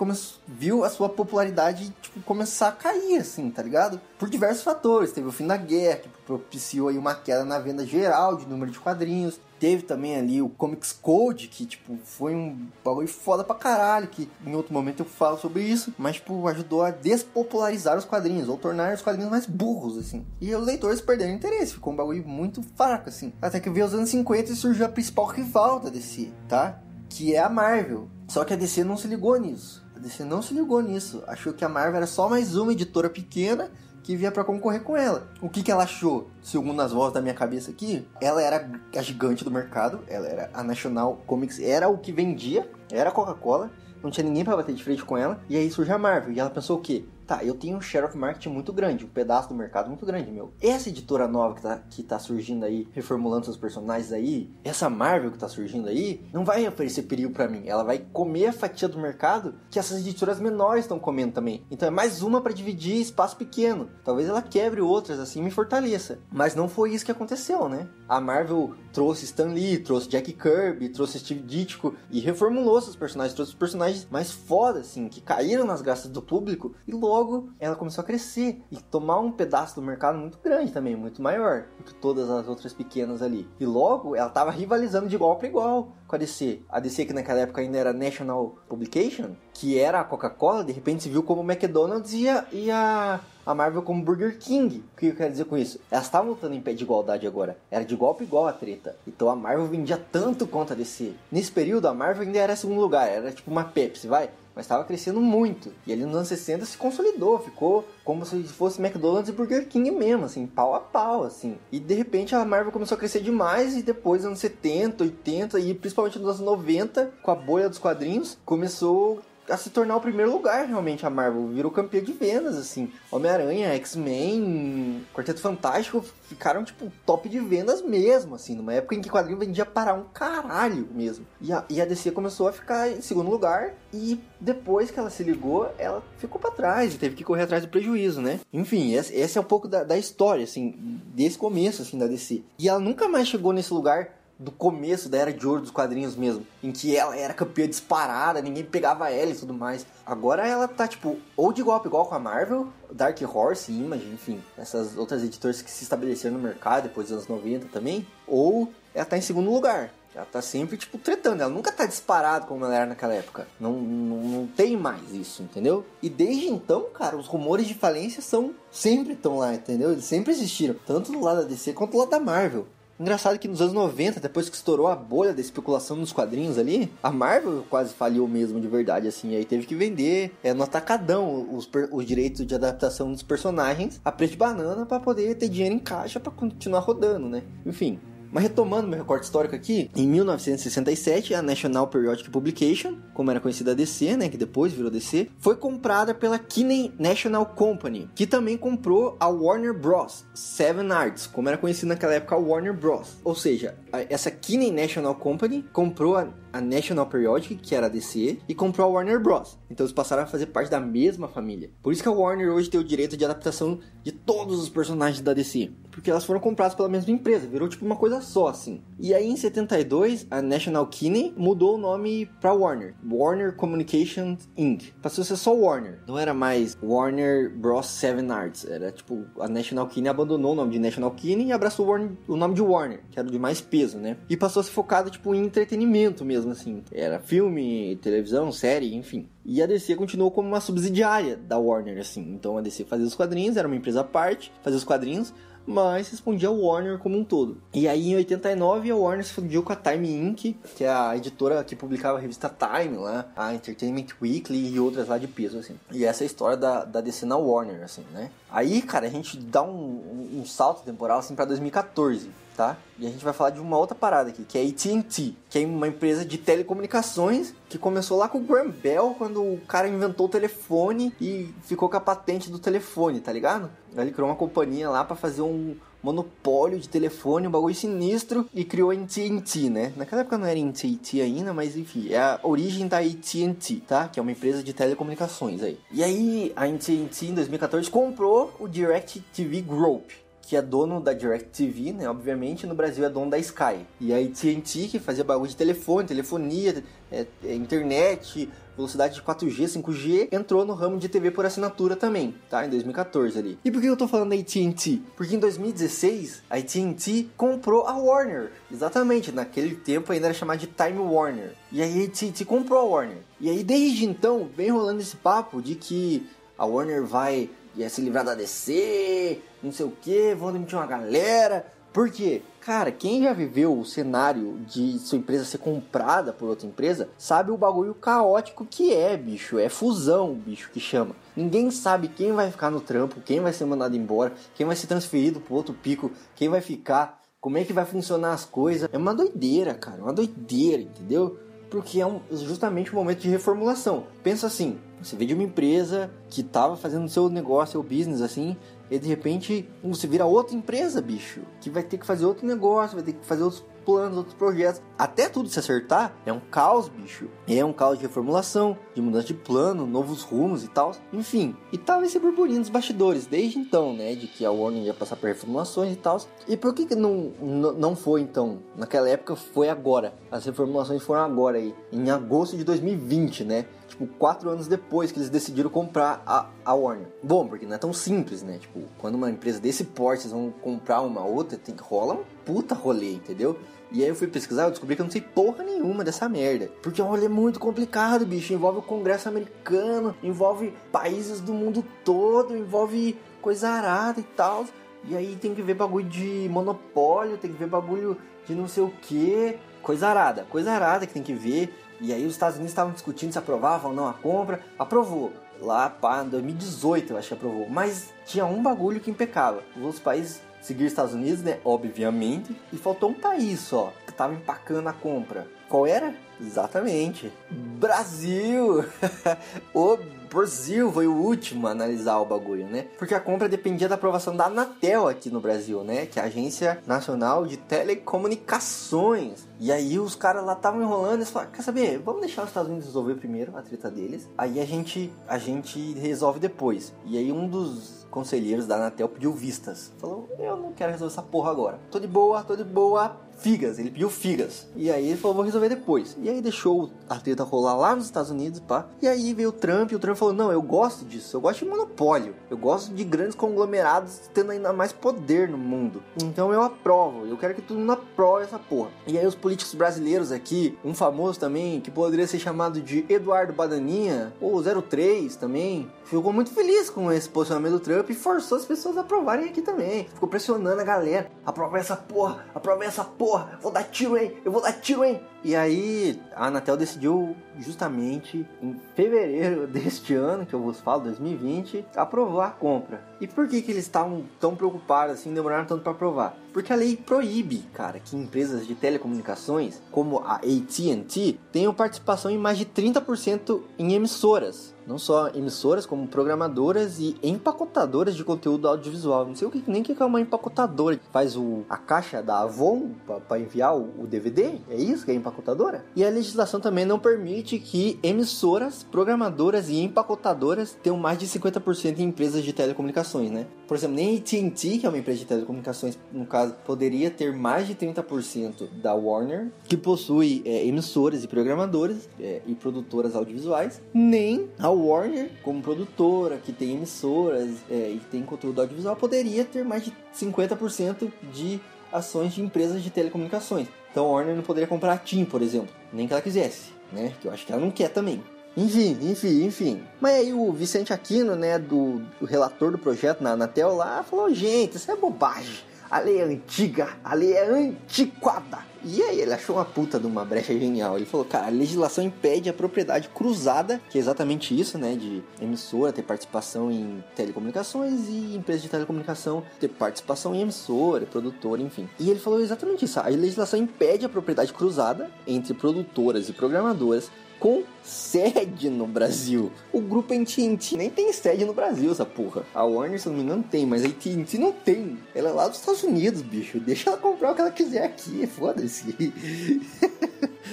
viu 0.47 0.83
a 0.83 0.89
sua 0.89 1.09
popularidade 1.09 1.93
tipo, 2.01 2.21
começar 2.21 2.69
a 2.69 2.71
cair, 2.71 3.17
assim, 3.17 3.49
tá 3.49 3.61
ligado? 3.61 3.99
Por 4.17 4.29
diversos 4.29 4.63
fatores. 4.63 5.11
Teve 5.11 5.27
o 5.27 5.31
fim 5.31 5.47
da 5.47 5.57
guerra, 5.57 5.97
que 5.97 6.09
propiciou 6.25 6.89
aí 6.89 6.97
uma 6.97 7.15
queda 7.15 7.43
na 7.45 7.59
venda 7.59 7.85
geral 7.85 8.35
de 8.35 8.47
número 8.47 8.71
de 8.71 8.79
quadrinhos. 8.79 9.39
Teve 9.59 9.83
também 9.83 10.15
ali 10.15 10.41
o 10.41 10.49
Comics 10.49 10.91
Code, 10.91 11.47
que, 11.47 11.67
tipo, 11.67 11.95
foi 12.03 12.33
um 12.33 12.67
bagulho 12.83 13.07
foda 13.07 13.43
pra 13.43 13.55
caralho, 13.55 14.07
que 14.07 14.27
em 14.43 14.55
outro 14.55 14.73
momento 14.73 15.01
eu 15.01 15.05
falo 15.05 15.37
sobre 15.37 15.61
isso, 15.61 15.93
mas, 15.99 16.15
tipo, 16.15 16.47
ajudou 16.47 16.81
a 16.81 16.89
despopularizar 16.89 17.95
os 17.95 18.05
quadrinhos, 18.05 18.49
ou 18.49 18.57
tornar 18.57 18.93
os 18.95 19.03
quadrinhos 19.03 19.29
mais 19.29 19.45
burros, 19.45 19.99
assim. 19.99 20.25
E 20.39 20.53
os 20.55 20.65
leitores 20.65 20.99
perderam 20.99 21.33
interesse, 21.33 21.73
ficou 21.73 21.93
um 21.93 21.95
bagulho 21.95 22.27
muito 22.27 22.63
fraco, 22.75 23.09
assim. 23.09 23.33
Até 23.39 23.59
que 23.59 23.69
veio 23.69 23.85
os 23.85 23.93
anos 23.93 24.09
50 24.09 24.51
e 24.51 24.55
surgiu 24.55 24.85
a 24.85 24.89
principal 24.89 25.27
rival 25.27 25.79
da 25.79 25.91
DC, 25.91 26.31
tá? 26.47 26.81
Que 27.11 27.35
é 27.35 27.39
a 27.39 27.49
Marvel. 27.49 28.07
Só 28.25 28.45
que 28.45 28.53
a 28.53 28.55
DC 28.55 28.85
não 28.85 28.95
se 28.95 29.05
ligou 29.05 29.37
nisso. 29.37 29.85
A 29.93 29.99
DC 29.99 30.23
não 30.23 30.41
se 30.41 30.53
ligou 30.53 30.81
nisso. 30.81 31.21
Achou 31.27 31.51
que 31.51 31.65
a 31.65 31.67
Marvel 31.67 31.97
era 31.97 32.07
só 32.07 32.29
mais 32.29 32.55
uma 32.55 32.71
editora 32.71 33.09
pequena 33.09 33.69
que 34.01 34.15
via 34.15 34.31
para 34.31 34.45
concorrer 34.45 34.81
com 34.81 34.95
ela. 34.95 35.27
O 35.41 35.49
que, 35.49 35.61
que 35.61 35.69
ela 35.69 35.83
achou? 35.83 36.31
Segundo 36.41 36.81
as 36.81 36.93
vozes 36.93 37.13
da 37.13 37.21
minha 37.21 37.33
cabeça 37.33 37.69
aqui, 37.69 38.07
ela 38.21 38.41
era 38.41 38.71
a 38.95 39.01
gigante 39.01 39.43
do 39.43 39.51
mercado, 39.51 39.99
ela 40.07 40.25
era 40.25 40.49
a 40.53 40.63
National 40.63 41.21
Comics, 41.27 41.59
era 41.59 41.89
o 41.89 41.97
que 41.97 42.13
vendia, 42.13 42.71
era 42.89 43.11
Coca-Cola, 43.11 43.69
não 44.01 44.09
tinha 44.09 44.25
ninguém 44.25 44.45
para 44.45 44.55
bater 44.55 44.73
de 44.73 44.83
frente 44.83 45.03
com 45.03 45.17
ela, 45.17 45.39
e 45.49 45.57
aí 45.57 45.69
surge 45.69 45.91
a 45.91 45.97
Marvel, 45.97 46.31
e 46.31 46.39
ela 46.39 46.49
pensou 46.49 46.79
o 46.79 46.81
quê? 46.81 47.05
Tá, 47.31 47.45
eu 47.45 47.55
tenho 47.55 47.77
um 47.77 47.81
share 47.81 48.05
of 48.05 48.17
market 48.17 48.47
muito 48.47 48.73
grande, 48.73 49.05
um 49.05 49.07
pedaço 49.07 49.47
do 49.47 49.55
mercado 49.55 49.87
muito 49.87 50.05
grande, 50.05 50.29
meu. 50.29 50.51
Essa 50.61 50.89
editora 50.89 51.29
nova 51.29 51.55
que 51.55 51.61
tá, 51.61 51.81
que 51.89 52.03
tá 52.03 52.19
surgindo 52.19 52.65
aí, 52.65 52.89
reformulando 52.91 53.45
seus 53.45 53.55
personagens 53.55 54.11
aí, 54.11 54.53
essa 54.65 54.89
Marvel 54.89 55.31
que 55.31 55.37
tá 55.37 55.47
surgindo 55.47 55.87
aí, 55.87 56.25
não 56.33 56.43
vai 56.43 56.67
oferecer 56.67 57.03
perigo 57.03 57.31
para 57.31 57.47
mim. 57.47 57.63
Ela 57.65 57.85
vai 57.85 57.99
comer 57.99 58.47
a 58.47 58.51
fatia 58.51 58.89
do 58.89 58.99
mercado 58.99 59.55
que 59.69 59.79
essas 59.79 60.01
editoras 60.01 60.41
menores 60.41 60.83
estão 60.83 60.99
comendo 60.99 61.31
também. 61.31 61.65
Então 61.71 61.87
é 61.87 61.89
mais 61.89 62.21
uma 62.21 62.41
para 62.41 62.51
dividir 62.51 62.99
espaço 62.99 63.37
pequeno. 63.37 63.87
Talvez 64.03 64.27
ela 64.27 64.41
quebre 64.41 64.81
outras 64.81 65.17
assim 65.17 65.41
me 65.41 65.51
fortaleça. 65.51 66.19
Mas 66.29 66.53
não 66.53 66.67
foi 66.67 66.93
isso 66.93 67.05
que 67.05 67.13
aconteceu, 67.13 67.69
né? 67.69 67.87
A 68.09 68.19
Marvel 68.19 68.75
trouxe 68.91 69.23
Stan 69.23 69.53
Lee, 69.53 69.77
trouxe 69.77 70.09
Jack 70.09 70.33
Kirby, 70.33 70.89
trouxe 70.89 71.17
Steve 71.17 71.39
Ditko 71.43 71.95
e 72.09 72.19
reformulou 72.19 72.81
seus 72.81 72.97
personagens, 72.97 73.33
trouxe 73.33 73.53
os 73.53 73.57
personagens 73.57 74.05
mais 74.11 74.31
foda 74.33 74.79
assim, 74.79 75.07
que 75.07 75.21
caíram 75.21 75.63
nas 75.63 75.81
graças 75.81 76.11
do 76.11 76.21
público 76.21 76.75
e 76.85 76.91
logo 76.91 77.20
logo 77.21 77.49
ela 77.59 77.75
começou 77.75 78.01
a 78.01 78.05
crescer 78.05 78.61
e 78.71 78.77
tomar 78.77 79.19
um 79.19 79.31
pedaço 79.31 79.75
do 79.75 79.81
mercado 79.81 80.17
muito 80.17 80.39
grande 80.43 80.71
também, 80.71 80.95
muito 80.95 81.21
maior 81.21 81.65
do 81.77 81.83
que 81.83 81.93
todas 81.93 82.29
as 82.29 82.47
outras 82.47 82.73
pequenas 82.73 83.21
ali. 83.21 83.47
E 83.59 83.65
logo 83.65 84.15
ela 84.15 84.27
estava 84.27 84.51
rivalizando 84.51 85.07
de 85.07 85.15
igual 85.15 85.35
para 85.35 85.47
igual 85.47 85.89
com 86.07 86.15
a 86.15 86.19
DC. 86.19 86.61
A 86.69 86.79
DC 86.79 87.05
que 87.05 87.13
naquela 87.13 87.41
época 87.41 87.61
ainda 87.61 87.77
era 87.77 87.93
National 87.93 88.55
Publication, 88.67 89.35
que 89.53 89.77
era 89.77 89.99
a 89.99 90.03
Coca-Cola, 90.03 90.63
de 90.63 90.73
repente 90.73 91.03
se 91.03 91.09
viu 91.09 91.23
como 91.23 91.49
McDonald's 91.49 92.13
e 92.13 92.27
a, 92.27 92.45
e 92.51 92.71
a, 92.71 93.19
a 93.45 93.53
Marvel 93.55 93.83
como 93.83 94.03
Burger 94.03 94.37
King. 94.39 94.83
O 94.93 94.97
que 94.97 95.07
eu 95.07 95.15
quero 95.15 95.31
dizer 95.31 95.45
com 95.45 95.57
isso? 95.57 95.79
Elas 95.89 96.05
estavam 96.05 96.31
lutando 96.31 96.55
em 96.55 96.61
pé 96.61 96.73
de 96.73 96.83
igualdade 96.83 97.27
agora. 97.27 97.57
Era 97.69 97.85
de 97.85 97.93
igual 97.93 98.15
para 98.15 98.25
igual 98.25 98.47
a 98.47 98.53
treta. 98.53 98.95
Então 99.07 99.29
a 99.29 99.35
Marvel 99.35 99.67
vendia 99.67 99.97
tanto 100.11 100.47
quanto 100.47 100.73
a 100.73 100.75
DC. 100.75 101.13
Nesse 101.31 101.51
período 101.51 101.87
a 101.87 101.93
Marvel 101.93 102.23
ainda 102.23 102.39
era 102.39 102.55
segundo 102.55 102.81
lugar, 102.81 103.07
era 103.07 103.31
tipo 103.31 103.51
uma 103.51 103.63
Pepsi, 103.63 104.07
vai 104.07 104.29
mas 104.55 104.65
estava 104.65 104.83
crescendo 104.83 105.21
muito. 105.21 105.73
E 105.85 105.93
ali 105.93 106.05
nos 106.05 106.15
anos 106.15 106.27
60 106.27 106.65
se 106.65 106.77
consolidou, 106.77 107.39
ficou 107.39 107.87
como 108.03 108.25
se 108.25 108.43
fosse 108.43 108.81
McDonald's 108.81 109.29
e 109.29 109.31
Burger 109.31 109.67
King 109.67 109.91
mesmo, 109.91 110.25
assim, 110.25 110.45
pau 110.45 110.75
a 110.75 110.79
pau, 110.79 111.23
assim. 111.23 111.57
E 111.71 111.79
de 111.79 111.93
repente 111.93 112.35
a 112.35 112.43
Marvel 112.43 112.71
começou 112.71 112.95
a 112.95 112.99
crescer 112.99 113.21
demais 113.21 113.75
e 113.75 113.81
depois, 113.81 114.21
nos 114.21 114.27
anos 114.27 114.39
70, 114.39 115.03
80 115.03 115.59
e 115.59 115.73
principalmente 115.73 116.19
nos 116.19 116.27
anos 116.27 116.41
90, 116.41 117.11
com 117.21 117.31
a 117.31 117.35
bolha 117.35 117.69
dos 117.69 117.77
quadrinhos, 117.77 118.37
começou 118.45 119.21
a 119.51 119.57
se 119.57 119.69
tornar 119.69 119.97
o 119.97 120.01
primeiro 120.01 120.31
lugar 120.31 120.65
realmente 120.65 121.05
a 121.05 121.09
Marvel. 121.09 121.47
Virou 121.47 121.71
campeã 121.71 122.01
de 122.01 122.13
vendas, 122.13 122.57
assim. 122.57 122.91
Homem-Aranha, 123.11 123.73
X-Men, 123.75 125.05
Quarteto 125.13 125.41
Fantástico 125.41 126.03
ficaram, 126.23 126.63
tipo, 126.63 126.91
top 127.05 127.27
de 127.27 127.39
vendas 127.39 127.81
mesmo, 127.81 128.35
assim. 128.35 128.55
Numa 128.55 128.73
época 128.73 128.95
em 128.95 129.01
que 129.01 129.09
quadrinho 129.09 129.37
vendia 129.37 129.65
para 129.65 129.93
um 129.93 130.03
caralho 130.13 130.87
mesmo. 130.91 131.25
E 131.41 131.51
a, 131.51 131.65
e 131.69 131.81
a 131.81 131.85
DC 131.85 132.11
começou 132.11 132.47
a 132.47 132.53
ficar 132.53 132.89
em 132.89 133.01
segundo 133.01 133.29
lugar 133.29 133.73
e 133.93 134.19
depois 134.39 134.89
que 134.89 134.99
ela 134.99 135.09
se 135.09 135.23
ligou, 135.23 135.69
ela 135.77 136.01
ficou 136.17 136.39
para 136.39 136.51
trás 136.51 136.95
e 136.95 136.97
teve 136.97 137.15
que 137.15 137.23
correr 137.23 137.43
atrás 137.43 137.63
do 137.63 137.69
prejuízo, 137.69 138.21
né? 138.21 138.39
Enfim, 138.53 138.93
esse 138.93 139.37
é 139.37 139.41
um 139.41 139.45
pouco 139.45 139.67
da, 139.67 139.83
da 139.83 139.97
história, 139.97 140.43
assim, 140.43 140.73
desse 141.13 141.37
começo, 141.37 141.81
assim, 141.81 141.97
da 141.97 142.07
DC. 142.07 142.41
E 142.57 142.69
ela 142.69 142.79
nunca 142.79 143.07
mais 143.07 143.27
chegou 143.27 143.51
nesse 143.51 143.73
lugar 143.73 144.20
do 144.41 144.51
começo 144.51 145.07
da 145.07 145.19
era 145.19 145.31
de 145.31 145.45
ouro 145.47 145.61
dos 145.61 145.69
quadrinhos 145.69 146.15
mesmo, 146.15 146.45
em 146.63 146.71
que 146.71 146.97
ela 146.97 147.15
era 147.15 147.31
campeã 147.31 147.67
disparada, 147.67 148.41
ninguém 148.41 148.63
pegava 148.63 149.11
ela 149.11 149.29
e 149.29 149.35
tudo 149.35 149.53
mais. 149.53 149.85
Agora 150.03 150.47
ela 150.47 150.67
tá, 150.67 150.87
tipo, 150.87 151.19
ou 151.37 151.53
de 151.53 151.61
igual 151.61 151.79
igual 151.85 152.07
com 152.07 152.15
a 152.15 152.19
Marvel, 152.19 152.67
Dark 152.91 153.19
Horse, 153.21 153.71
Image, 153.71 154.07
enfim, 154.11 154.41
essas 154.57 154.97
outras 154.97 155.23
editoras 155.23 155.61
que 155.61 155.69
se 155.69 155.83
estabeleceram 155.83 156.37
no 156.37 156.41
mercado 156.41 156.83
depois 156.83 157.07
dos 157.07 157.17
anos 157.17 157.27
90 157.27 157.67
também, 157.67 158.05
ou 158.25 158.73
ela 158.95 159.05
tá 159.05 159.15
em 159.15 159.21
segundo 159.21 159.51
lugar. 159.51 159.91
Ela 160.13 160.25
tá 160.25 160.41
sempre, 160.41 160.75
tipo, 160.75 160.97
tretando. 160.97 161.41
Ela 161.41 161.51
nunca 161.51 161.71
tá 161.71 161.85
disparada 161.85 162.45
como 162.45 162.65
ela 162.65 162.75
era 162.75 162.85
naquela 162.85 163.13
época. 163.13 163.47
Não, 163.57 163.71
não, 163.71 164.17
não 164.17 164.47
tem 164.47 164.75
mais 164.75 165.13
isso, 165.13 165.41
entendeu? 165.41 165.85
E 166.01 166.09
desde 166.09 166.47
então, 166.47 166.87
cara, 166.93 167.15
os 167.15 167.27
rumores 167.27 167.65
de 167.65 167.73
falência 167.73 168.21
são 168.21 168.53
sempre 168.69 169.13
estão 169.13 169.37
lá, 169.37 169.53
entendeu? 169.53 169.91
Eles 169.91 170.03
sempre 170.03 170.33
existiram. 170.33 170.75
Tanto 170.85 171.13
do 171.13 171.21
lado 171.21 171.43
da 171.43 171.47
DC 171.47 171.71
quanto 171.71 171.91
do 171.91 171.99
lado 171.99 172.09
da 172.09 172.19
Marvel. 172.19 172.67
Engraçado 173.01 173.39
que 173.39 173.47
nos 173.47 173.59
anos 173.59 173.73
90, 173.73 174.19
depois 174.19 174.47
que 174.47 174.55
estourou 174.55 174.87
a 174.87 174.95
bolha 174.95 175.33
da 175.33 175.41
especulação 175.41 175.97
nos 175.97 176.13
quadrinhos 176.13 176.59
ali, 176.59 176.93
a 177.01 177.09
Marvel 177.09 177.65
quase 177.67 177.95
faliu 177.95 178.27
mesmo 178.27 178.61
de 178.61 178.67
verdade, 178.67 179.07
assim. 179.07 179.35
Aí 179.35 179.43
teve 179.43 179.65
que 179.65 179.73
vender 179.73 180.31
é, 180.43 180.53
no 180.53 180.61
atacadão 180.61 181.47
os, 181.51 181.67
os 181.91 182.05
direitos 182.05 182.45
de 182.45 182.53
adaptação 182.53 183.11
dos 183.11 183.23
personagens 183.23 183.99
a 184.05 184.11
preço 184.11 184.33
de 184.33 184.37
banana 184.37 184.85
para 184.85 184.99
poder 184.99 185.33
ter 185.33 185.49
dinheiro 185.49 185.73
em 185.73 185.79
caixa 185.79 186.19
para 186.19 186.31
continuar 186.31 186.81
rodando, 186.81 187.27
né? 187.27 187.41
Enfim, 187.65 187.99
mas 188.31 188.43
retomando 188.43 188.87
meu 188.87 188.99
recorte 188.99 189.25
histórico 189.25 189.55
aqui, 189.55 189.89
em 189.95 190.07
1967, 190.07 191.33
a 191.33 191.41
National 191.41 191.87
Periodic 191.87 192.29
Publication, 192.29 192.97
como 193.13 193.31
era 193.31 193.39
conhecida 193.39 193.71
a 193.71 193.75
DC, 193.75 194.15
né, 194.17 194.29
que 194.29 194.37
depois 194.37 194.71
virou 194.73 194.89
DC, 194.89 195.29
foi 195.39 195.55
comprada 195.55 196.13
pela 196.13 196.39
Kinney 196.39 196.93
National 196.97 197.45
Company, 197.45 198.09
que 198.15 198.25
também 198.25 198.57
comprou 198.57 199.17
a 199.19 199.27
Warner 199.27 199.73
Bros. 199.73 200.25
Seven 200.33 200.91
Arts, 200.91 201.27
como 201.27 201.49
era 201.49 201.57
conhecida 201.57 201.93
naquela 201.93 202.13
época 202.13 202.35
a 202.35 202.39
Warner 202.39 202.73
Bros. 202.73 203.17
Ou 203.23 203.35
seja, 203.35 203.75
essa 204.09 204.31
Kinney 204.31 204.71
National 204.71 205.15
Company 205.15 205.65
comprou 205.73 206.15
a 206.15 206.27
a 206.51 206.61
National 206.61 207.05
Periodic, 207.05 207.55
que 207.55 207.75
era 207.75 207.87
a 207.87 207.89
DC, 207.89 208.39
e 208.47 208.53
comprou 208.53 208.87
a 208.87 208.89
Warner 208.89 209.19
Bros. 209.19 209.57
Então 209.69 209.85
eles 209.85 209.93
passaram 209.93 210.23
a 210.23 210.27
fazer 210.27 210.47
parte 210.47 210.69
da 210.69 210.79
mesma 210.79 211.27
família. 211.27 211.69
Por 211.81 211.93
isso 211.93 212.03
que 212.03 212.09
a 212.09 212.11
Warner 212.11 212.51
hoje 212.51 212.69
tem 212.69 212.79
o 212.79 212.83
direito 212.83 213.15
de 213.15 213.25
adaptação 213.25 213.79
de 214.03 214.11
todos 214.11 214.59
os 214.59 214.69
personagens 214.69 215.21
da 215.21 215.33
DC. 215.33 215.71
Porque 215.91 216.09
elas 216.09 216.25
foram 216.25 216.39
compradas 216.39 216.73
pela 216.73 216.87
mesma 216.87 217.11
empresa, 217.11 217.47
virou 217.47 217.67
tipo 217.67 217.85
uma 217.85 217.95
coisa 217.95 218.21
só 218.21 218.47
assim. 218.47 218.81
E 218.99 219.13
aí 219.13 219.27
em 219.27 219.35
72, 219.35 220.25
a 220.31 220.41
National 220.41 220.87
Kine 220.87 221.33
mudou 221.37 221.75
o 221.75 221.77
nome 221.77 222.29
pra 222.39 222.53
Warner. 222.53 222.95
Warner 223.09 223.55
Communications 223.55 224.49
Inc. 224.57 224.93
Passou 225.01 225.21
a 225.21 225.25
ser 225.25 225.35
só 225.35 225.53
Warner. 225.53 225.99
Não 226.07 226.17
era 226.17 226.33
mais 226.33 226.77
Warner 226.81 227.51
Bros. 227.55 227.87
Seven 227.87 228.31
Arts. 228.31 228.65
Era 228.65 228.91
tipo, 228.91 229.25
a 229.39 229.47
National 229.47 229.87
Kine 229.87 230.07
abandonou 230.07 230.53
o 230.53 230.55
nome 230.55 230.71
de 230.71 230.79
National 230.79 231.11
Kine 231.11 231.45
e 231.45 231.51
abraçou 231.51 231.85
o, 231.85 231.89
Warner, 231.89 232.11
o 232.27 232.37
nome 232.37 232.55
de 232.55 232.61
Warner, 232.61 233.01
que 233.11 233.19
era 233.19 233.27
o 233.27 233.31
de 233.31 233.39
mais 233.39 233.59
peso, 233.59 233.97
né? 233.97 234.17
E 234.29 234.37
passou 234.37 234.61
a 234.61 234.63
ser 234.63 234.71
focado 234.71 235.09
tipo 235.09 235.35
em 235.35 235.43
entretenimento 235.43 236.23
mesmo 236.23 236.40
assim. 236.49 236.83
Era 236.91 237.19
filme, 237.19 237.97
televisão, 238.01 238.51
série, 238.51 238.95
enfim. 238.95 239.27
E 239.45 239.61
a 239.61 239.65
DC 239.65 239.95
continuou 239.95 240.31
como 240.31 240.47
uma 240.47 240.61
subsidiária 240.61 241.35
da 241.35 241.57
Warner, 241.57 241.99
assim. 241.99 242.21
Então 242.33 242.57
a 242.57 242.61
DC 242.61 242.85
fazia 242.85 243.05
os 243.05 243.15
quadrinhos, 243.15 243.57
era 243.57 243.67
uma 243.67 243.75
empresa 243.75 244.01
à 244.01 244.03
parte, 244.03 244.51
fazia 244.63 244.77
os 244.77 244.83
quadrinhos, 244.83 245.33
mas 245.65 246.09
respondia 246.09 246.49
ao 246.49 246.59
Warner 246.59 246.97
como 246.97 247.17
um 247.17 247.23
todo. 247.23 247.57
E 247.73 247.87
aí 247.87 248.09
em 248.09 248.15
89 248.15 248.91
a 248.91 248.95
Warner 248.95 249.25
se 249.25 249.33
fundiu 249.33 249.63
com 249.63 249.73
a 249.73 249.75
Time 249.75 250.09
Inc., 250.09 250.55
que 250.75 250.83
é 250.83 250.89
a 250.89 251.15
editora 251.15 251.63
que 251.63 251.75
publicava 251.75 252.17
a 252.17 252.21
revista 252.21 252.49
Time 252.49 252.97
lá, 252.97 253.25
a 253.35 253.53
Entertainment 253.53 254.07
Weekly 254.21 254.73
e 254.73 254.79
outras 254.79 255.07
lá 255.07 255.17
de 255.17 255.27
peso, 255.27 255.57
assim. 255.59 255.75
E 255.91 256.05
essa 256.05 256.23
é 256.23 256.25
a 256.25 256.27
história 256.27 256.57
da, 256.57 256.85
da 256.85 257.01
DC 257.01 257.25
na 257.25 257.37
Warner, 257.37 257.83
assim, 257.83 258.03
né? 258.11 258.31
Aí, 258.49 258.81
cara, 258.81 259.07
a 259.07 259.09
gente 259.09 259.37
dá 259.37 259.61
um, 259.61 259.69
um, 259.69 260.39
um 260.41 260.45
salto 260.45 260.83
temporal, 260.83 261.19
assim, 261.19 261.35
pra 261.35 261.45
2014 261.45 262.29
tá? 262.55 262.77
E 262.99 263.07
a 263.07 263.09
gente 263.09 263.23
vai 263.23 263.33
falar 263.33 263.49
de 263.49 263.59
uma 263.59 263.77
outra 263.77 263.95
parada 263.95 264.29
aqui, 264.29 264.43
que 264.43 264.57
é 264.57 264.61
a 264.61 264.65
AT&T, 264.65 265.35
que 265.49 265.59
é 265.59 265.65
uma 265.65 265.87
empresa 265.87 266.23
de 266.23 266.37
telecomunicações 266.37 267.53
que 267.67 267.77
começou 267.77 268.17
lá 268.17 268.27
com 268.27 268.37
o 268.37 268.41
Graham 268.41 268.69
Bell, 268.69 269.15
quando 269.17 269.41
o 269.41 269.59
cara 269.67 269.87
inventou 269.87 270.27
o 270.27 270.29
telefone 270.29 271.13
e 271.19 271.53
ficou 271.63 271.89
com 271.89 271.97
a 271.97 272.01
patente 272.01 272.51
do 272.51 272.59
telefone, 272.59 273.19
tá 273.19 273.31
ligado? 273.31 273.69
Ele 273.95 274.11
criou 274.11 274.29
uma 274.29 274.35
companhia 274.35 274.89
lá 274.89 275.03
para 275.03 275.15
fazer 275.15 275.41
um 275.41 275.75
monopólio 276.03 276.79
de 276.79 276.89
telefone, 276.89 277.47
um 277.47 277.51
bagulho 277.51 277.75
sinistro 277.75 278.47
e 278.53 278.63
criou 278.63 278.91
a 278.91 278.93
AT&T, 278.93 279.69
né? 279.69 279.93
Naquela 279.95 280.21
época 280.21 280.37
não 280.37 280.47
era 280.47 280.59
AT&T 280.59 281.21
ainda, 281.21 281.53
mas 281.53 281.77
enfim, 281.77 282.11
é 282.11 282.17
a 282.17 282.39
origem 282.43 282.87
da 282.87 282.99
AT&T, 282.99 283.83
tá? 283.87 284.07
Que 284.07 284.19
é 284.19 284.23
uma 284.23 284.31
empresa 284.31 284.63
de 284.63 284.73
telecomunicações 284.73 285.61
aí. 285.61 285.77
E 285.91 286.03
aí 286.03 286.51
a 286.55 286.65
AT&T 286.65 287.25
em 287.25 287.33
2014 287.33 287.89
comprou 287.89 288.53
o 288.59 288.67
DirecTV 288.67 289.61
Group, 289.61 290.09
que 290.41 290.55
é 290.55 290.61
dono 290.61 290.99
da 290.99 291.13
DirecTV, 291.13 291.93
né? 291.93 292.09
Obviamente, 292.09 292.65
no 292.65 292.75
Brasil 292.75 293.05
é 293.05 293.09
dono 293.09 293.29
da 293.29 293.37
Sky. 293.37 293.85
E 293.99 294.13
a 294.13 294.17
AT&T, 294.17 294.87
que 294.89 294.99
fazia 294.99 295.23
bagulho 295.23 295.49
de 295.49 295.55
telefone, 295.55 296.07
telefonia, 296.07 296.83
é, 297.11 297.25
é, 297.43 297.53
internet, 297.53 298.49
velocidade 298.75 299.15
de 299.15 299.21
4G, 299.21 299.81
5G, 299.81 300.29
entrou 300.31 300.65
no 300.65 300.73
ramo 300.73 300.97
de 300.97 301.07
TV 301.07 301.29
por 301.31 301.45
assinatura 301.45 301.95
também, 301.95 302.33
tá? 302.49 302.65
Em 302.65 302.69
2014 302.69 303.37
ali. 303.37 303.59
E 303.63 303.71
por 303.71 303.81
que 303.81 303.87
eu 303.87 303.97
tô 303.97 304.07
falando 304.07 304.29
da 304.29 304.35
AT&T? 304.35 305.01
Porque 305.15 305.35
em 305.35 305.39
2016, 305.39 306.43
a 306.49 306.57
AT&T 306.57 307.29
comprou 307.37 307.85
a 307.85 307.97
Warner. 307.97 308.51
Exatamente, 308.71 309.31
naquele 309.31 309.75
tempo 309.75 310.11
ainda 310.11 310.27
era 310.27 310.33
chamada 310.33 310.59
de 310.59 310.67
Time 310.67 310.99
Warner. 310.99 311.53
E 311.71 311.81
aí 311.81 312.01
a 312.01 312.05
AT&T 312.05 312.45
comprou 312.45 312.79
a 312.79 312.83
Warner. 312.83 313.17
E 313.39 313.49
aí 313.49 313.63
desde 313.63 314.05
então, 314.05 314.49
vem 314.55 314.71
rolando 314.71 315.01
esse 315.01 315.15
papo 315.15 315.61
de 315.61 315.75
que 315.75 316.27
a 316.57 316.65
Warner 316.65 317.03
vai 317.03 317.49
ia 317.75 317.89
se 317.89 318.01
livrar 318.01 318.23
da 318.23 318.35
DC, 318.35 319.39
não 319.61 319.71
sei 319.71 319.85
o 319.85 319.91
que, 319.91 320.33
vão 320.35 320.51
demitir 320.51 320.77
uma 320.77 320.87
galera. 320.87 321.65
Por 321.93 322.09
quê? 322.09 322.41
Cara, 322.61 322.89
quem 322.91 323.23
já 323.23 323.33
viveu 323.33 323.77
o 323.77 323.83
cenário 323.83 324.59
de 324.67 324.97
sua 324.99 325.17
empresa 325.17 325.43
ser 325.43 325.57
comprada 325.57 326.31
por 326.31 326.47
outra 326.47 326.65
empresa, 326.65 327.09
sabe 327.17 327.51
o 327.51 327.57
bagulho 327.57 327.93
caótico 327.93 328.65
que 328.65 328.93
é, 328.93 329.17
bicho. 329.17 329.59
É 329.59 329.67
fusão, 329.67 330.33
bicho, 330.33 330.69
que 330.71 330.79
chama. 330.79 331.15
Ninguém 331.35 331.69
sabe 331.69 332.07
quem 332.07 332.31
vai 332.31 332.49
ficar 332.49 332.69
no 332.69 332.79
trampo, 332.79 333.19
quem 333.19 333.41
vai 333.41 333.51
ser 333.51 333.65
mandado 333.65 333.97
embora, 333.97 334.31
quem 334.55 334.65
vai 334.65 334.75
ser 334.75 334.87
transferido 334.87 335.41
pro 335.41 335.55
outro 335.55 335.73
pico, 335.73 336.11
quem 336.35 336.47
vai 336.47 336.61
ficar, 336.61 337.19
como 337.41 337.57
é 337.57 337.65
que 337.65 337.73
vai 337.73 337.85
funcionar 337.85 338.33
as 338.33 338.45
coisas. 338.45 338.87
É 338.93 338.97
uma 338.97 339.13
doideira, 339.13 339.73
cara, 339.73 340.01
uma 340.01 340.13
doideira, 340.13 340.83
entendeu? 340.83 341.37
Porque 341.71 341.99
é 342.01 342.05
um, 342.05 342.21
justamente 342.29 342.91
um 342.91 342.95
momento 342.95 343.21
de 343.21 343.29
reformulação. 343.29 344.03
Pensa 344.21 344.45
assim, 344.45 344.77
você 345.01 345.15
vê 345.15 345.25
de 345.25 345.33
uma 345.33 345.41
empresa 345.41 346.11
que 346.29 346.43
tava 346.43 346.77
fazendo 346.77 347.09
seu 347.09 347.29
negócio, 347.29 347.71
seu 347.71 347.81
business 347.81 348.21
assim, 348.21 348.55
e 348.89 348.99
de 348.99 349.07
repente 349.07 349.67
você 349.81 350.05
vira 350.05 350.25
outra 350.25 350.55
empresa, 350.55 351.01
bicho, 351.01 351.41
que 351.61 351.69
vai 351.69 351.81
ter 351.81 351.97
que 351.97 352.05
fazer 352.05 352.25
outro 352.25 352.45
negócio, 352.45 352.95
vai 352.95 353.05
ter 353.05 353.13
que 353.13 353.25
fazer 353.25 353.43
outros 353.43 353.63
planos, 353.85 354.17
outros 354.17 354.35
projetos. 354.35 354.81
Até 354.97 355.27
tudo 355.29 355.49
se 355.49 355.59
acertar, 355.59 356.13
é 356.25 356.31
um 356.31 356.39
caos, 356.39 356.87
bicho. 356.87 357.27
É 357.47 357.63
um 357.65 357.73
caos 357.73 357.97
de 357.97 358.03
reformulação, 358.05 358.77
de 358.93 359.01
mudança 359.01 359.27
de 359.27 359.33
plano, 359.33 359.85
novos 359.85 360.23
rumos 360.23 360.63
e 360.63 360.67
tal. 360.67 360.91
Enfim, 361.11 361.55
e 361.71 361.77
tava 361.77 362.05
esse 362.05 362.19
burburinho 362.19 362.59
dos 362.59 362.69
bastidores 362.69 363.25
desde 363.25 363.59
então, 363.59 363.93
né? 363.93 364.15
De 364.15 364.27
que 364.27 364.45
a 364.45 364.51
Warner 364.51 364.83
ia 364.83 364.93
passar 364.93 365.15
por 365.15 365.27
reformulações 365.27 365.93
e 365.93 365.95
tal. 365.95 366.19
E 366.47 366.55
por 366.55 366.73
que, 366.73 366.85
que 366.85 366.95
não, 366.95 367.31
não 367.41 367.95
foi 367.95 368.21
então? 368.21 368.59
Naquela 368.75 369.09
época 369.09 369.35
foi 369.35 369.69
agora. 369.69 370.13
As 370.31 370.45
reformulações 370.45 371.01
foram 371.01 371.21
agora 371.21 371.57
aí, 371.57 371.73
em 371.91 372.09
agosto 372.09 372.55
de 372.55 372.63
2020, 372.63 373.43
né? 373.43 373.65
Tipo, 373.87 374.07
quatro 374.07 374.49
anos 374.49 374.67
depois 374.67 375.11
que 375.11 375.19
eles 375.19 375.29
decidiram 375.29 375.69
comprar 375.69 376.23
a, 376.25 376.49
a 376.63 376.73
Warner. 376.73 377.07
Bom, 377.21 377.47
porque 377.47 377.65
não 377.65 377.75
é 377.75 377.77
tão 377.77 377.91
simples, 377.91 378.41
né? 378.41 378.57
Tipo, 378.57 378.81
quando 378.97 379.15
uma 379.15 379.29
empresa 379.29 379.59
desse 379.59 379.83
porte 379.83 380.27
vão 380.29 380.49
comprar 380.61 381.01
uma 381.01 381.25
outra, 381.25 381.57
tem 381.57 381.75
que 381.75 381.83
rola 381.83 382.13
um 382.13 382.23
puta 382.45 382.73
rolê, 382.73 383.13
entendeu? 383.13 383.57
E 383.91 384.01
aí 384.01 384.09
eu 384.09 384.15
fui 384.15 384.27
pesquisar, 384.27 384.63
eu 384.63 384.71
descobri 384.71 384.95
que 384.95 385.01
eu 385.01 385.05
não 385.05 385.11
sei 385.11 385.21
porra 385.21 385.63
nenhuma 385.63 386.03
dessa 386.03 386.29
merda. 386.29 386.71
Porque 386.81 387.01
é 387.01 387.03
um 387.03 387.29
muito 387.29 387.59
complicado, 387.59 388.25
bicho. 388.25 388.53
Envolve 388.53 388.79
o 388.79 388.81
Congresso 388.81 389.27
americano, 389.27 390.15
envolve 390.23 390.73
países 390.91 391.41
do 391.41 391.53
mundo 391.53 391.83
todo, 392.05 392.55
envolve 392.55 393.17
coisa 393.41 393.69
arada 393.69 394.19
e 394.19 394.23
tal. 394.23 394.65
E 395.03 395.17
aí 395.17 395.35
tem 395.35 395.53
que 395.53 395.61
ver 395.61 395.73
bagulho 395.73 396.07
de 396.07 396.47
monopólio, 396.49 397.37
tem 397.37 397.51
que 397.51 397.57
ver 397.57 397.67
bagulho 397.67 398.17
de 398.45 398.55
não 398.55 398.67
sei 398.67 398.83
o 398.83 398.93
que. 399.01 399.57
Coisa 399.81 400.07
arada, 400.07 400.45
coisa 400.49 400.71
arada 400.71 401.05
que 401.05 401.13
tem 401.13 401.23
que 401.23 401.33
ver. 401.33 401.73
E 401.99 402.13
aí 402.13 402.25
os 402.25 402.31
Estados 402.31 402.55
Unidos 402.55 402.71
estavam 402.71 402.93
discutindo 402.93 403.31
se 403.31 403.37
aprovavam 403.39 403.91
ou 403.91 403.95
não 403.95 404.07
a 404.07 404.13
compra. 404.13 404.63
Aprovou. 404.79 405.33
Lá, 405.61 405.89
pá, 405.89 406.23
em 406.23 406.29
2018 406.29 407.13
eu 407.13 407.17
acho 407.17 407.27
que 407.29 407.33
aprovou. 407.35 407.69
Mas 407.69 408.11
tinha 408.25 408.45
um 408.45 408.61
bagulho 408.61 408.99
que 408.99 409.11
impecava. 409.11 409.63
Os 409.75 409.83
outros 409.83 410.01
países 410.01 410.41
seguir 410.61 410.85
os 410.85 410.91
Estados 410.91 411.13
Unidos, 411.13 411.41
né? 411.41 411.59
Obviamente. 411.63 412.55
E 412.73 412.77
faltou 412.77 413.09
um 413.09 413.13
país 413.13 413.59
só 413.59 413.93
que 414.05 414.13
tava 414.13 414.33
empacando 414.33 414.87
a 414.87 414.93
compra. 414.93 415.47
Qual 415.69 415.85
era? 415.85 416.13
Exatamente. 416.39 417.31
Brasil! 417.49 418.85
o 419.73 419.97
Brasil 420.33 420.91
foi 420.91 421.07
o 421.07 421.15
último 421.15 421.67
a 421.67 421.71
analisar 421.71 422.17
o 422.19 422.25
bagulho, 422.25 422.65
né? 422.65 422.87
Porque 422.97 423.13
a 423.13 423.19
compra 423.19 423.49
dependia 423.49 423.89
da 423.89 423.95
aprovação 423.95 424.35
da 424.35 424.45
Anatel 424.45 425.07
aqui 425.07 425.29
no 425.29 425.41
Brasil, 425.41 425.83
né? 425.83 426.05
Que 426.05 426.19
é 426.19 426.23
a 426.23 426.25
Agência 426.25 426.81
Nacional 426.87 427.45
de 427.45 427.57
Telecomunicações. 427.57 429.45
E 429.59 429.71
aí 429.71 429.99
os 429.99 430.15
caras 430.15 430.45
lá 430.45 430.53
estavam 430.53 430.81
enrolando 430.81 431.15
eles 431.15 431.29
falaram, 431.29 431.51
quer 431.51 431.61
saber? 431.61 431.99
Vamos 431.99 432.21
deixar 432.21 432.43
os 432.43 432.47
Estados 432.47 432.69
Unidos 432.69 432.87
resolver 432.87 433.15
primeiro 433.15 433.55
a 433.57 433.61
treta 433.61 433.91
deles. 433.91 434.29
Aí 434.37 434.59
a 434.59 434.65
gente, 434.65 435.11
a 435.27 435.37
gente 435.37 435.93
resolve 435.93 436.39
depois. 436.39 436.93
E 437.05 437.17
aí 437.17 437.31
um 437.31 437.47
dos 437.47 438.01
conselheiros 438.09 438.67
da 438.67 438.75
Anatel 438.75 439.09
pediu 439.09 439.31
vistas. 439.33 439.91
Falou, 439.97 440.29
eu 440.37 440.57
não 440.57 440.73
quero 440.73 440.91
resolver 440.91 441.13
essa 441.13 441.21
porra 441.21 441.49
agora. 441.49 441.79
Tô 441.89 441.99
de 441.99 442.07
boa, 442.07 442.43
tô 442.43 442.55
de 442.55 442.63
boa. 442.63 443.17
Figas, 443.41 443.79
ele 443.79 443.89
pediu 443.89 444.09
figas. 444.09 444.67
E 444.75 444.91
aí 444.91 445.07
ele 445.09 445.17
falou, 445.17 445.35
vou 445.35 445.45
resolver 445.45 445.69
depois. 445.69 446.15
E 446.21 446.29
aí 446.29 446.41
deixou 446.41 446.91
a 447.09 447.15
treta 447.15 447.43
rolar 447.43 447.75
lá 447.75 447.95
nos 447.95 448.05
Estados 448.05 448.29
Unidos, 448.29 448.59
pá. 448.59 448.85
E 449.01 449.07
aí 449.07 449.33
veio 449.33 449.49
o 449.49 449.51
Trump 449.51 449.91
e 449.91 449.95
o 449.95 449.99
Trump 449.99 450.15
falou, 450.15 450.33
não, 450.33 450.51
eu 450.51 450.61
gosto 450.61 451.03
disso, 451.05 451.35
eu 451.35 451.41
gosto 451.41 451.65
de 451.65 451.65
monopólio. 451.65 452.35
Eu 452.49 452.57
gosto 452.57 452.93
de 452.93 453.03
grandes 453.03 453.35
conglomerados 453.35 454.29
tendo 454.33 454.51
ainda 454.51 454.71
mais 454.71 454.93
poder 454.93 455.49
no 455.49 455.57
mundo. 455.57 456.03
Então 456.23 456.53
eu 456.53 456.61
aprovo, 456.61 457.25
eu 457.25 457.35
quero 457.35 457.55
que 457.55 457.61
todo 457.61 457.79
mundo 457.79 457.93
aprove 457.93 458.45
essa 458.45 458.59
porra. 458.59 458.89
E 459.07 459.17
aí 459.17 459.25
os 459.25 459.35
políticos 459.35 459.73
brasileiros 459.73 460.31
aqui, 460.31 460.77
um 460.85 460.93
famoso 460.93 461.39
também, 461.39 461.81
que 461.81 461.89
poderia 461.89 462.27
ser 462.27 462.37
chamado 462.37 462.79
de 462.79 463.05
Eduardo 463.09 463.53
Badaninha, 463.53 464.33
ou 464.39 464.61
03 464.61 465.35
também, 465.35 465.89
ficou 466.17 466.33
muito 466.33 466.51
feliz 466.51 466.89
com 466.89 467.11
esse 467.11 467.29
posicionamento 467.29 467.73
do 467.73 467.79
Trump 467.79 468.09
e 468.09 468.13
forçou 468.13 468.57
as 468.57 468.65
pessoas 468.65 468.97
a 468.97 469.01
aprovarem 469.01 469.45
aqui 469.45 469.61
também. 469.61 470.05
Ficou 470.13 470.27
pressionando 470.27 470.81
a 470.81 470.83
galera, 470.83 471.31
aprova 471.45 471.77
essa 471.77 471.95
porra, 471.95 472.45
aprova 472.53 472.83
essa 472.83 473.03
porra 473.03 473.59
vou 473.61 473.71
dar 473.71 473.83
tiro, 473.83 474.17
hein? 474.17 474.35
Eu 474.43 474.51
vou 474.51 474.61
dar 474.61 474.73
tiro, 474.73 475.03
hein? 475.03 475.21
E 475.43 475.55
aí 475.55 476.21
a 476.35 476.47
Anatel 476.47 476.77
decidiu 476.77 477.35
justamente 477.57 478.45
em 478.61 478.79
fevereiro 478.95 479.65
deste 479.67 480.13
ano, 480.13 480.45
que 480.45 480.53
eu 480.53 480.61
vos 480.61 480.79
falo, 480.79 481.03
2020, 481.03 481.85
aprovar 481.95 482.47
a 482.47 482.51
compra. 482.51 483.03
E 483.19 483.27
por 483.27 483.47
que, 483.47 483.61
que 483.61 483.71
eles 483.71 483.83
estavam 483.83 484.23
tão 484.39 484.55
preocupados 484.55 485.15
assim, 485.15 485.33
demoraram 485.33 485.65
tanto 485.65 485.81
para 485.81 485.91
aprovar? 485.91 486.37
Porque 486.53 486.73
a 486.73 486.75
lei 486.75 486.95
proíbe, 486.95 487.63
cara, 487.73 487.99
que 487.99 488.15
empresas 488.15 488.67
de 488.67 488.75
telecomunicações, 488.75 489.81
como 489.91 490.19
a 490.19 490.35
AT&T, 490.35 491.39
tenham 491.51 491.73
participação 491.73 492.29
em 492.29 492.37
mais 492.37 492.57
de 492.57 492.65
30% 492.65 493.61
em 493.79 493.93
emissoras. 493.93 494.73
Não 494.91 494.99
só 494.99 495.29
emissoras, 495.29 495.85
como 495.85 496.05
programadoras 496.05 496.99
e 496.99 497.15
empacotadoras 497.23 498.13
de 498.13 498.25
conteúdo 498.25 498.67
audiovisual. 498.67 499.25
Não 499.25 499.33
sei 499.33 499.47
o 499.47 499.51
que, 499.51 499.63
nem 499.65 499.81
que 499.81 499.95
é 499.97 500.05
uma 500.05 500.19
empacotadora. 500.19 500.99
Faz 501.13 501.37
o, 501.37 501.63
a 501.69 501.77
caixa 501.77 502.21
da 502.21 502.41
Avon 502.41 502.89
para 503.25 503.39
enviar 503.39 503.73
o, 503.73 503.89
o, 503.99 504.05
DVD? 504.05 504.55
É 504.69 504.75
isso 504.75 505.05
que 505.05 505.11
é 505.11 505.13
empacotadora? 505.13 505.85
E 505.95 506.03
a 506.03 506.09
legislação 506.09 506.59
também 506.59 506.83
não 506.83 506.99
permite 506.99 507.57
que 507.57 507.97
emissoras, 508.03 508.83
programadoras 508.83 509.69
e 509.69 509.79
empacotadoras 509.79 510.77
tenham 510.83 510.97
mais 510.97 511.17
de 511.17 511.25
50% 511.25 511.99
em 511.99 512.03
empresas 512.03 512.43
de 512.43 512.51
telecomunicações, 512.51 513.31
né? 513.31 513.47
Por 513.71 513.77
exemplo, 513.77 513.95
nem 513.95 514.17
a 514.17 514.19
AT&T, 514.19 514.79
que 514.79 514.85
é 514.85 514.89
uma 514.89 514.97
empresa 514.97 515.19
de 515.19 515.25
telecomunicações, 515.25 515.97
no 516.11 516.25
caso, 516.25 516.53
poderia 516.65 517.09
ter 517.09 517.31
mais 517.31 517.65
de 517.65 517.73
30% 517.73 518.67
da 518.69 518.93
Warner, 518.93 519.47
que 519.63 519.77
possui 519.77 520.41
é, 520.43 520.67
emissoras 520.67 521.23
e 521.23 521.27
programadoras 521.29 522.09
é, 522.19 522.41
e 522.45 522.53
produtoras 522.53 523.15
audiovisuais, 523.15 523.81
nem 523.93 524.49
a 524.59 524.67
Warner, 524.67 525.31
como 525.41 525.61
produtora, 525.61 526.35
que 526.35 526.51
tem 526.51 526.73
emissoras 526.73 527.49
é, 527.69 527.91
e 527.91 528.01
tem 528.11 528.23
conteúdo 528.23 528.59
audiovisual, 528.59 528.93
poderia 528.97 529.45
ter 529.45 529.63
mais 529.63 529.85
de 529.85 529.93
50% 530.13 531.09
de 531.31 531.57
ações 531.93 532.33
de 532.33 532.41
empresas 532.41 532.83
de 532.83 532.89
telecomunicações. 532.89 533.69
Então 533.89 534.05
a 534.07 534.09
Warner 534.09 534.35
não 534.35 534.43
poderia 534.43 534.67
comprar 534.67 534.91
a 534.91 534.97
TIM, 534.97 535.23
por 535.23 535.41
exemplo, 535.41 535.73
nem 535.93 536.07
que 536.07 536.13
ela 536.13 536.21
quisesse, 536.21 536.73
né? 536.91 537.13
Que 537.21 537.29
eu 537.29 537.31
acho 537.31 537.45
que 537.45 537.53
ela 537.53 537.61
não 537.61 537.71
quer 537.71 537.87
também. 537.87 538.21
Enfim, 538.55 538.97
enfim, 539.01 539.45
enfim. 539.45 539.83
Mas 539.99 540.15
aí 540.15 540.33
o 540.33 540.51
Vicente 540.51 540.91
Aquino, 540.91 541.35
né, 541.35 541.57
do, 541.57 542.01
do 542.19 542.25
relator 542.25 542.71
do 542.71 542.77
projeto 542.77 543.21
na 543.21 543.31
Anatel 543.31 543.75
lá, 543.75 544.03
falou: 544.03 544.33
gente, 544.33 544.77
isso 544.77 544.91
é 544.91 544.95
bobagem. 544.95 545.71
A 545.89 545.99
lei 545.99 546.19
é 546.19 546.23
antiga, 546.23 546.87
a 547.03 547.13
lei 547.13 547.33
é 547.33 547.49
antiquada. 547.49 548.59
E 548.81 549.03
aí 549.03 549.19
ele 549.19 549.33
achou 549.33 549.57
uma 549.57 549.65
puta 549.65 549.99
de 549.99 550.07
uma 550.07 550.23
brecha 550.23 550.57
genial. 550.57 550.95
Ele 550.95 551.05
falou, 551.05 551.25
cara, 551.25 551.47
a 551.47 551.49
legislação 551.49 552.03
impede 552.03 552.49
a 552.49 552.53
propriedade 552.53 553.09
cruzada, 553.09 553.79
que 553.89 553.97
é 553.97 554.01
exatamente 554.01 554.57
isso, 554.57 554.77
né? 554.77 554.95
De 554.95 555.21
emissora 555.41 555.91
ter 555.91 556.01
participação 556.01 556.71
em 556.71 557.03
telecomunicações 557.13 558.07
e 558.07 558.35
empresa 558.35 558.61
de 558.61 558.69
telecomunicação 558.69 559.43
ter 559.59 559.67
participação 559.67 560.33
em 560.33 560.41
emissora, 560.41 561.05
produtora, 561.05 561.61
enfim. 561.61 561.89
E 561.99 562.09
ele 562.09 562.19
falou 562.19 562.39
exatamente 562.39 562.85
isso. 562.85 562.97
A 562.99 563.07
legislação 563.07 563.59
impede 563.59 564.05
a 564.05 564.09
propriedade 564.09 564.53
cruzada 564.53 565.11
entre 565.27 565.53
produtoras 565.53 566.29
e 566.29 566.33
programadoras 566.33 567.11
com 567.37 567.63
sede 567.83 568.69
no 568.69 568.87
Brasil. 568.87 569.51
O 569.71 569.81
grupo 569.81 570.13
AT&T 570.13 570.77
nem 570.77 570.89
tem 570.89 571.11
sede 571.13 571.45
no 571.45 571.53
Brasil, 571.53 571.91
essa 571.91 572.05
porra. 572.05 572.43
A 572.53 572.63
Warner, 572.63 572.99
se 572.99 573.07
não 573.07 573.15
me 573.15 573.23
engano, 573.23 573.43
tem, 573.43 573.65
mas 573.65 573.83
a 573.83 573.87
AT&T 573.87 574.37
não 574.37 574.51
tem. 574.51 574.97
Ela 575.15 575.29
é 575.29 575.33
lá 575.33 575.47
dos 575.47 575.59
Estados 575.59 575.83
Unidos, 575.83 576.21
bicho. 576.21 576.59
Deixa 576.59 576.89
ela 576.89 576.97
comprar 576.97 577.31
o 577.31 577.35
que 577.35 577.41
ela 577.41 577.51
quiser 577.51 577.83
aqui, 577.83 578.25
foda-se. 578.27 579.13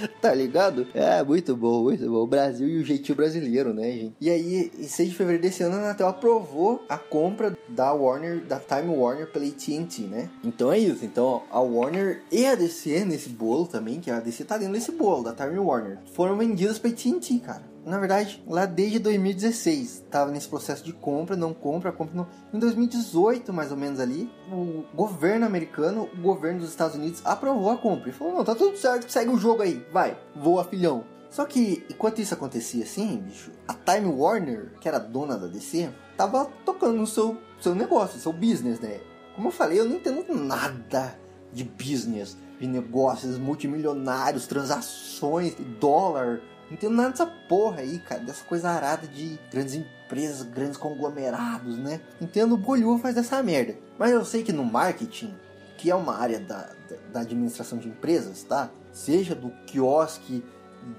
tá 0.20 0.34
ligado? 0.34 0.86
É, 0.94 1.22
muito 1.22 1.56
bom, 1.56 1.82
muito 1.84 2.08
bom. 2.08 2.22
O 2.22 2.26
Brasil 2.26 2.68
e 2.68 2.78
o 2.78 2.84
jeitinho 2.84 3.16
brasileiro, 3.16 3.72
né, 3.72 3.90
gente? 3.92 4.14
E 4.20 4.30
aí, 4.30 4.70
em 4.78 4.84
6 4.84 5.10
de 5.10 5.14
fevereiro 5.14 5.42
desse 5.42 5.62
ano, 5.62 5.76
a 5.76 5.78
Anatel 5.78 6.08
aprovou 6.08 6.84
a 6.88 6.98
compra 6.98 7.56
da 7.68 7.92
Warner, 7.92 8.44
da 8.44 8.58
Time 8.58 8.94
Warner 8.94 9.26
pela 9.30 9.46
AT&T, 9.46 10.02
né? 10.02 10.28
Então 10.44 10.72
é 10.72 10.78
isso. 10.78 11.04
Então, 11.04 11.42
a 11.50 11.60
Warner 11.60 12.22
e 12.30 12.46
a 12.46 12.54
DC 12.54 13.04
nesse 13.04 13.28
bolo 13.28 13.66
também, 13.66 14.00
que 14.00 14.10
a 14.10 14.20
DC 14.20 14.44
tá 14.44 14.56
dentro 14.56 14.74
desse 14.74 14.92
bolo 14.92 15.22
da 15.22 15.32
Time 15.32 15.58
Warner, 15.58 15.98
foram 16.14 16.36
vendidas 16.36 16.78
pra 16.78 16.90
AT&T, 16.90 17.17
cara 17.40 17.68
na 17.88 17.98
verdade, 17.98 18.42
lá 18.46 18.66
desde 18.66 18.98
2016. 18.98 20.04
Tava 20.10 20.30
nesse 20.30 20.46
processo 20.46 20.84
de 20.84 20.92
compra, 20.92 21.34
não 21.34 21.54
compra, 21.54 21.90
compra 21.90 22.14
não. 22.14 22.28
Em 22.52 22.58
2018, 22.58 23.52
mais 23.52 23.70
ou 23.70 23.76
menos 23.76 23.98
ali, 23.98 24.30
o 24.52 24.84
governo 24.94 25.46
americano, 25.46 26.08
o 26.12 26.20
governo 26.20 26.60
dos 26.60 26.68
Estados 26.68 26.94
Unidos 26.94 27.22
aprovou 27.24 27.70
a 27.70 27.78
compra. 27.78 28.10
E 28.10 28.12
falou, 28.12 28.34
não, 28.34 28.44
tá 28.44 28.54
tudo 28.54 28.76
certo, 28.76 29.10
segue 29.10 29.30
o 29.30 29.38
jogo 29.38 29.62
aí, 29.62 29.84
vai, 29.90 30.18
voa 30.36 30.64
filhão. 30.64 31.04
Só 31.30 31.44
que, 31.44 31.84
enquanto 31.90 32.20
isso 32.20 32.34
acontecia 32.34 32.84
assim, 32.84 33.18
bicho, 33.18 33.50
a 33.66 33.74
Time 33.74 34.06
Warner, 34.06 34.72
que 34.80 34.88
era 34.88 34.98
dona 34.98 35.36
da 35.36 35.46
DC, 35.46 35.90
tava 36.16 36.46
tocando 36.64 36.96
no 36.96 37.06
seu, 37.06 37.38
seu 37.60 37.74
negócio, 37.74 38.20
seu 38.20 38.32
business, 38.32 38.80
né? 38.80 39.00
Como 39.34 39.48
eu 39.48 39.52
falei, 39.52 39.80
eu 39.80 39.84
não 39.84 39.96
entendo 39.96 40.34
nada 40.34 41.18
de 41.52 41.64
business, 41.64 42.36
de 42.58 42.66
negócios 42.66 43.38
multimilionários, 43.38 44.46
transações, 44.46 45.54
dólar, 45.80 46.40
não 46.68 46.74
entendo 46.76 46.94
nada 46.94 47.10
dessa 47.10 47.26
porra 47.26 47.80
aí, 47.80 47.98
cara, 47.98 48.20
dessa 48.20 48.44
coisa 48.44 48.68
arada 48.70 49.06
de 49.06 49.38
grandes 49.50 49.74
empresas, 49.74 50.42
grandes 50.42 50.76
conglomerados, 50.76 51.78
né? 51.78 52.00
Entendo 52.20 52.54
o 52.54 52.58
bolhua 52.58 52.98
faz 52.98 53.14
dessa 53.14 53.42
merda. 53.42 53.76
Mas 53.98 54.10
eu 54.10 54.24
sei 54.24 54.42
que 54.42 54.52
no 54.52 54.64
marketing, 54.64 55.34
que 55.78 55.90
é 55.90 55.94
uma 55.94 56.16
área 56.16 56.38
da, 56.38 56.70
da, 57.12 57.20
administração 57.20 57.78
de 57.78 57.88
empresas, 57.88 58.42
tá? 58.42 58.70
Seja 58.92 59.34
do 59.34 59.50
quiosque 59.66 60.44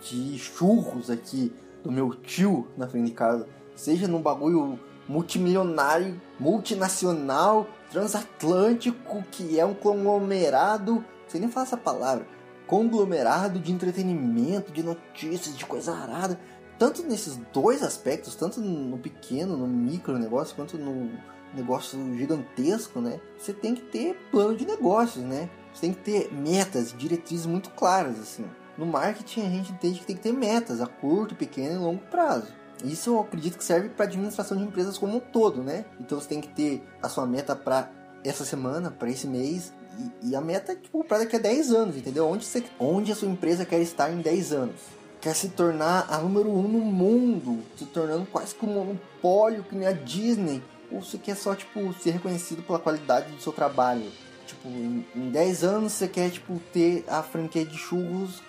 de 0.01 0.37
churros 0.39 1.09
aqui 1.09 1.53
do 1.83 1.91
meu 1.91 2.13
tio 2.15 2.67
na 2.75 2.87
frente 2.87 3.07
de 3.07 3.13
casa, 3.13 3.47
seja 3.75 4.07
num 4.07 4.21
bagulho 4.21 4.79
multimilionário, 5.07 6.19
multinacional, 6.39 7.67
transatlântico, 7.91 9.23
que 9.31 9.59
é 9.59 9.65
um 9.65 9.73
conglomerado, 9.73 11.03
sei 11.27 11.39
nem 11.39 11.49
falar 11.49 11.65
essa 11.65 11.77
palavra, 11.77 12.27
conglomerado 12.69 13.59
de 13.59 13.71
entretenimento, 13.71 14.71
de 14.71 14.83
notícias, 14.83 15.57
de 15.57 15.65
coisa 15.65 15.91
arada. 15.91 16.39
Tanto 16.77 17.01
nesses 17.01 17.35
dois 17.51 17.81
aspectos, 17.81 18.35
tanto 18.35 18.61
no 18.61 18.97
pequeno, 18.99 19.57
no 19.57 19.67
micro 19.67 20.19
negócio, 20.19 20.55
quanto 20.55 20.77
no 20.77 21.09
negócio 21.53 21.99
gigantesco, 22.15 23.01
né? 23.01 23.19
Você 23.39 23.53
tem 23.53 23.73
que 23.73 23.81
ter 23.81 24.15
plano 24.29 24.55
de 24.55 24.67
negócios, 24.67 25.25
né? 25.25 25.49
Você 25.73 25.81
tem 25.81 25.93
que 25.93 26.01
ter 26.01 26.31
metas, 26.31 26.93
diretrizes 26.95 27.47
muito 27.47 27.71
claras, 27.71 28.19
assim. 28.19 28.45
No 28.77 28.85
marketing 28.85 29.41
a 29.41 29.49
gente 29.49 29.71
entende 29.71 29.99
que 29.99 30.05
tem 30.05 30.15
que 30.15 30.21
ter 30.21 30.31
metas 30.31 30.79
a 30.79 30.85
curto, 30.85 31.35
pequeno 31.35 31.73
e 31.73 31.77
longo 31.77 32.03
prazo. 32.05 32.53
Isso 32.83 33.09
eu 33.09 33.19
acredito 33.19 33.57
que 33.57 33.63
serve 33.63 33.89
para 33.89 34.05
administração 34.05 34.55
de 34.55 34.63
empresas 34.63 34.97
como 34.97 35.17
um 35.17 35.19
todo, 35.19 35.63
né? 35.63 35.85
Então 35.99 36.19
você 36.19 36.29
tem 36.29 36.39
que 36.39 36.49
ter 36.49 36.87
a 37.01 37.09
sua 37.09 37.25
meta 37.25 37.55
para 37.55 37.91
essa 38.23 38.45
semana, 38.45 38.91
para 38.91 39.09
esse 39.09 39.27
mês, 39.27 39.73
e, 39.97 40.29
e 40.29 40.35
a 40.35 40.41
meta 40.41 40.73
é 40.73 40.75
tipo, 40.75 41.03
para 41.03 41.19
daqui 41.19 41.35
a 41.35 41.39
10 41.39 41.71
anos, 41.71 41.97
entendeu? 41.97 42.27
Onde, 42.27 42.45
você, 42.45 42.63
onde 42.79 43.11
a 43.11 43.15
sua 43.15 43.27
empresa 43.27 43.65
quer 43.65 43.79
estar 43.81 44.11
em 44.11 44.21
10 44.21 44.53
anos? 44.53 44.81
Quer 45.21 45.35
se 45.35 45.49
tornar 45.49 46.07
a 46.09 46.17
número 46.19 46.49
1 46.49 46.59
um 46.59 46.67
no 46.67 46.79
mundo, 46.79 47.63
se 47.77 47.85
tornando 47.85 48.25
quase 48.25 48.55
que 48.55 48.65
um 48.65 48.73
monopólio 48.73 49.63
que 49.63 49.75
nem 49.75 49.87
a 49.87 49.91
Disney? 49.91 50.61
Ou 50.91 51.01
você 51.01 51.17
quer 51.17 51.35
só, 51.35 51.55
tipo, 51.55 51.93
ser 51.93 52.11
reconhecido 52.11 52.63
pela 52.63 52.79
qualidade 52.79 53.31
do 53.31 53.41
seu 53.41 53.51
trabalho? 53.51 54.09
Tipo, 54.47 54.67
em, 54.69 55.05
em 55.15 55.29
10 55.29 55.63
anos 55.63 55.93
você 55.93 56.07
quer, 56.07 56.31
tipo, 56.31 56.59
ter 56.73 57.03
a 57.07 57.21
franquia 57.21 57.65
de 57.65 57.77
churros 57.77 58.41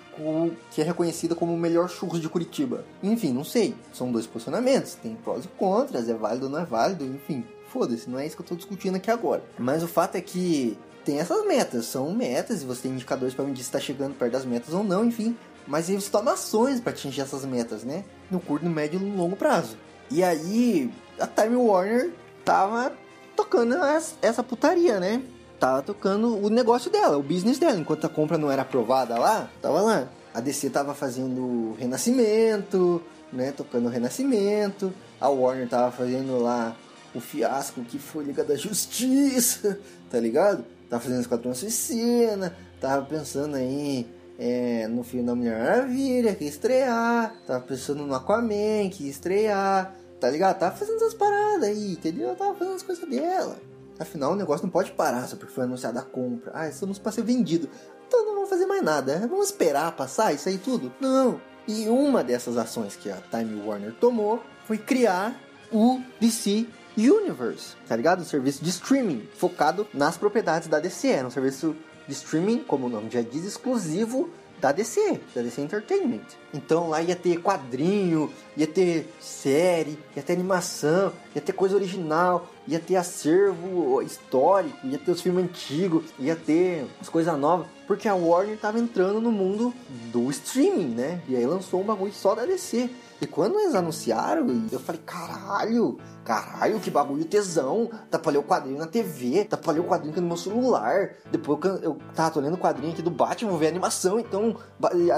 que 0.70 0.81
é 0.81 0.85
reconhecida 0.85 1.35
como 1.35 1.55
o 1.55 1.59
melhor 1.59 1.88
churros 1.88 2.20
de 2.20 2.29
Curitiba. 2.29 2.85
Enfim, 3.03 3.33
não 3.33 3.44
sei. 3.44 3.74
São 3.92 4.12
dois 4.12 4.26
posicionamentos. 4.26 4.94
Tem 4.94 5.14
prós 5.14 5.44
e 5.44 5.48
contras, 5.48 6.09
é 6.09 6.14
válido 6.14 6.46
ou 6.46 6.53
não 6.53 6.59
é 6.59 6.64
válido, 6.64 7.05
enfim. 7.05 7.44
Foda-se, 7.68 8.11
não 8.11 8.18
é 8.18 8.26
isso 8.26 8.37
que 8.37 8.42
eu 8.42 8.46
tô 8.46 8.57
discutindo 8.57 8.96
aqui 8.96 9.11
agora. 9.11 9.42
Mas 9.59 9.83
o 9.83 9.88
fato 9.88 10.16
é 10.16 10.20
que 10.20 10.76
tem 11.11 11.18
essas 11.18 11.44
metas, 11.44 11.87
são 11.87 12.12
metas 12.14 12.62
e 12.62 12.64
você 12.64 12.83
tem 12.83 12.92
indicadores 12.92 13.35
para 13.35 13.44
medir 13.44 13.64
se 13.64 13.68
está 13.68 13.81
chegando 13.81 14.14
perto 14.14 14.31
das 14.31 14.44
metas 14.44 14.73
ou 14.73 14.85
não, 14.85 15.05
enfim. 15.05 15.37
Mas 15.66 15.90
aí 15.90 16.01
você 16.01 16.09
toma 16.09 16.35
ações 16.35 16.81
para 16.81 16.92
atingir 16.92 17.20
essas 17.20 17.44
metas, 17.44 17.83
né? 17.83 18.05
No 18.31 18.38
curto, 18.38 18.64
no 18.64 18.70
médio 18.70 19.01
e 19.01 19.05
no 19.05 19.16
longo 19.16 19.35
prazo. 19.35 19.77
E 20.09 20.23
aí 20.23 20.88
a 21.18 21.27
Time 21.27 21.57
Warner 21.57 22.12
tava 22.44 22.92
tocando 23.35 23.75
essa 24.23 24.40
putaria, 24.44 25.01
né? 25.01 25.20
Tava 25.59 25.83
tocando 25.83 26.38
o 26.38 26.49
negócio 26.49 26.88
dela, 26.92 27.18
o 27.18 27.25
business 27.25 27.59
dela. 27.59 27.77
Enquanto 27.77 28.05
a 28.05 28.09
compra 28.09 28.38
não 28.38 28.49
era 28.49 28.62
aprovada 28.62 29.18
lá, 29.18 29.51
tava 29.61 29.81
lá. 29.81 30.09
A 30.33 30.40
DC 30.40 30.70
tava 30.70 30.94
fazendo 30.94 31.75
Renascimento, 31.77 33.03
né? 33.33 33.51
Tocando 33.51 33.88
Renascimento. 33.88 34.94
A 35.20 35.29
Warner 35.29 35.68
tava 35.68 35.90
fazendo 35.90 36.38
lá 36.38 36.77
o 37.12 37.18
fiasco 37.18 37.83
que 37.83 37.99
foi 37.99 38.23
Liga 38.23 38.44
da 38.44 38.55
Justiça, 38.55 39.77
tá 40.09 40.20
ligado? 40.20 40.64
Tava 40.90 41.03
fazendo 41.03 41.20
Esquadrão 41.20 41.55
Suicina, 41.55 42.55
tava 42.81 43.07
pensando 43.07 43.55
aí 43.55 44.07
é, 44.37 44.88
no 44.88 45.05
filme 45.05 45.24
da 45.24 45.37
Mulher 45.37 45.57
Maravilha, 45.57 46.35
que 46.35 46.42
ia 46.42 46.50
estrear, 46.50 47.33
tava 47.46 47.61
pensando 47.61 48.05
no 48.05 48.14
Aquaman, 48.14 48.90
que 48.90 49.05
ia 49.05 49.11
estrear, 49.11 49.94
tá 50.18 50.29
ligado? 50.29 50.59
Tava 50.59 50.76
fazendo 50.76 50.96
essas 50.96 51.14
paradas 51.14 51.68
aí, 51.68 51.92
entendeu? 51.92 52.35
Tava 52.35 52.55
fazendo 52.55 52.74
as 52.74 52.83
coisas 52.83 53.09
dela. 53.09 53.57
Afinal, 54.00 54.33
o 54.33 54.37
negócio 54.37 54.64
não 54.64 54.70
pode 54.70 54.90
parar 54.90 55.29
só 55.29 55.37
porque 55.37 55.55
foi 55.55 55.62
anunciada 55.62 56.00
a 56.00 56.03
compra. 56.03 56.50
Ah, 56.55 56.68
estamos 56.68 56.98
para 56.98 57.12
ser 57.12 57.22
vendido. 57.22 57.68
Então 58.09 58.24
não 58.24 58.35
vamos 58.35 58.50
fazer 58.50 58.66
mais 58.66 58.83
nada. 58.83 59.18
Vamos 59.29 59.46
esperar 59.46 59.92
passar 59.92 60.33
isso 60.33 60.48
aí 60.48 60.59
tudo? 60.59 60.92
Não. 60.98 61.40
E 61.68 61.87
uma 61.87 62.24
dessas 62.24 62.57
ações 62.57 62.96
que 62.96 63.11
a 63.11 63.18
Time 63.31 63.62
Warner 63.62 63.94
tomou 63.94 64.42
foi 64.66 64.79
criar 64.79 65.38
o 65.70 66.00
DC 66.18 66.66
Universe, 67.08 67.76
tá 67.88 67.96
ligado? 67.96 68.20
Um 68.20 68.24
serviço 68.24 68.62
de 68.62 68.70
streaming 68.70 69.28
focado 69.36 69.86
nas 69.94 70.16
propriedades 70.16 70.68
da 70.68 70.78
DC. 70.78 71.08
Era 71.08 71.26
um 71.26 71.30
serviço 71.30 71.76
de 72.06 72.12
streaming, 72.12 72.58
como 72.58 72.86
o 72.86 72.90
nome 72.90 73.08
já 73.10 73.22
diz, 73.22 73.44
exclusivo 73.44 74.28
da 74.60 74.72
DC, 74.72 75.20
da 75.34 75.40
DC 75.40 75.62
Entertainment. 75.62 76.26
Então 76.52 76.88
lá 76.88 77.00
ia 77.00 77.16
ter 77.16 77.40
quadrinho, 77.40 78.30
ia 78.56 78.66
ter 78.66 79.10
série, 79.18 79.98
ia 80.14 80.22
ter 80.22 80.34
animação, 80.34 81.12
ia 81.34 81.40
ter 81.40 81.52
coisa 81.52 81.74
original, 81.74 82.46
ia 82.68 82.78
ter 82.78 82.96
acervo 82.96 84.02
histórico, 84.02 84.76
ia 84.84 84.98
ter 84.98 85.10
os 85.10 85.22
filmes 85.22 85.44
antigos, 85.44 86.04
ia 86.18 86.36
ter 86.36 86.86
as 87.00 87.08
coisas 87.08 87.36
novas, 87.38 87.66
porque 87.86 88.06
a 88.06 88.14
Warner 88.14 88.58
tava 88.58 88.78
entrando 88.78 89.20
no 89.20 89.32
mundo 89.32 89.72
do 90.12 90.30
streaming, 90.30 90.94
né? 90.94 91.22
E 91.26 91.36
aí 91.36 91.46
lançou 91.46 91.80
um 91.80 91.84
bagulho 91.84 92.12
só 92.12 92.34
da 92.34 92.44
DC. 92.44 92.90
E 93.20 93.26
quando 93.26 93.59
eles 93.61 93.74
anunciaram, 93.74 94.46
eu 94.72 94.80
falei, 94.80 95.00
caralho, 95.04 95.98
caralho, 96.24 96.80
que 96.80 96.90
bagulho 96.90 97.24
tesão. 97.24 97.90
Ler 98.30 98.38
o 98.38 98.42
quadrinho 98.42 98.78
na 98.78 98.87
TV, 98.87 99.48
ler 99.66 99.80
o 99.80 99.85
quadrinho 99.85 100.12
aqui 100.12 100.20
no 100.20 100.28
meu 100.28 100.37
celular. 100.37 101.11
Depois 101.30 101.59
eu, 101.64 101.76
eu 101.78 101.98
tava 102.14 102.40
lendo 102.40 102.54
o 102.54 102.59
quadrinho 102.59 102.92
aqui 102.92 103.02
do 103.02 103.11
Batman, 103.11 103.50
vou 103.50 103.59
ver 103.59 103.66
a 103.66 103.70
animação, 103.70 104.20
então, 104.20 104.56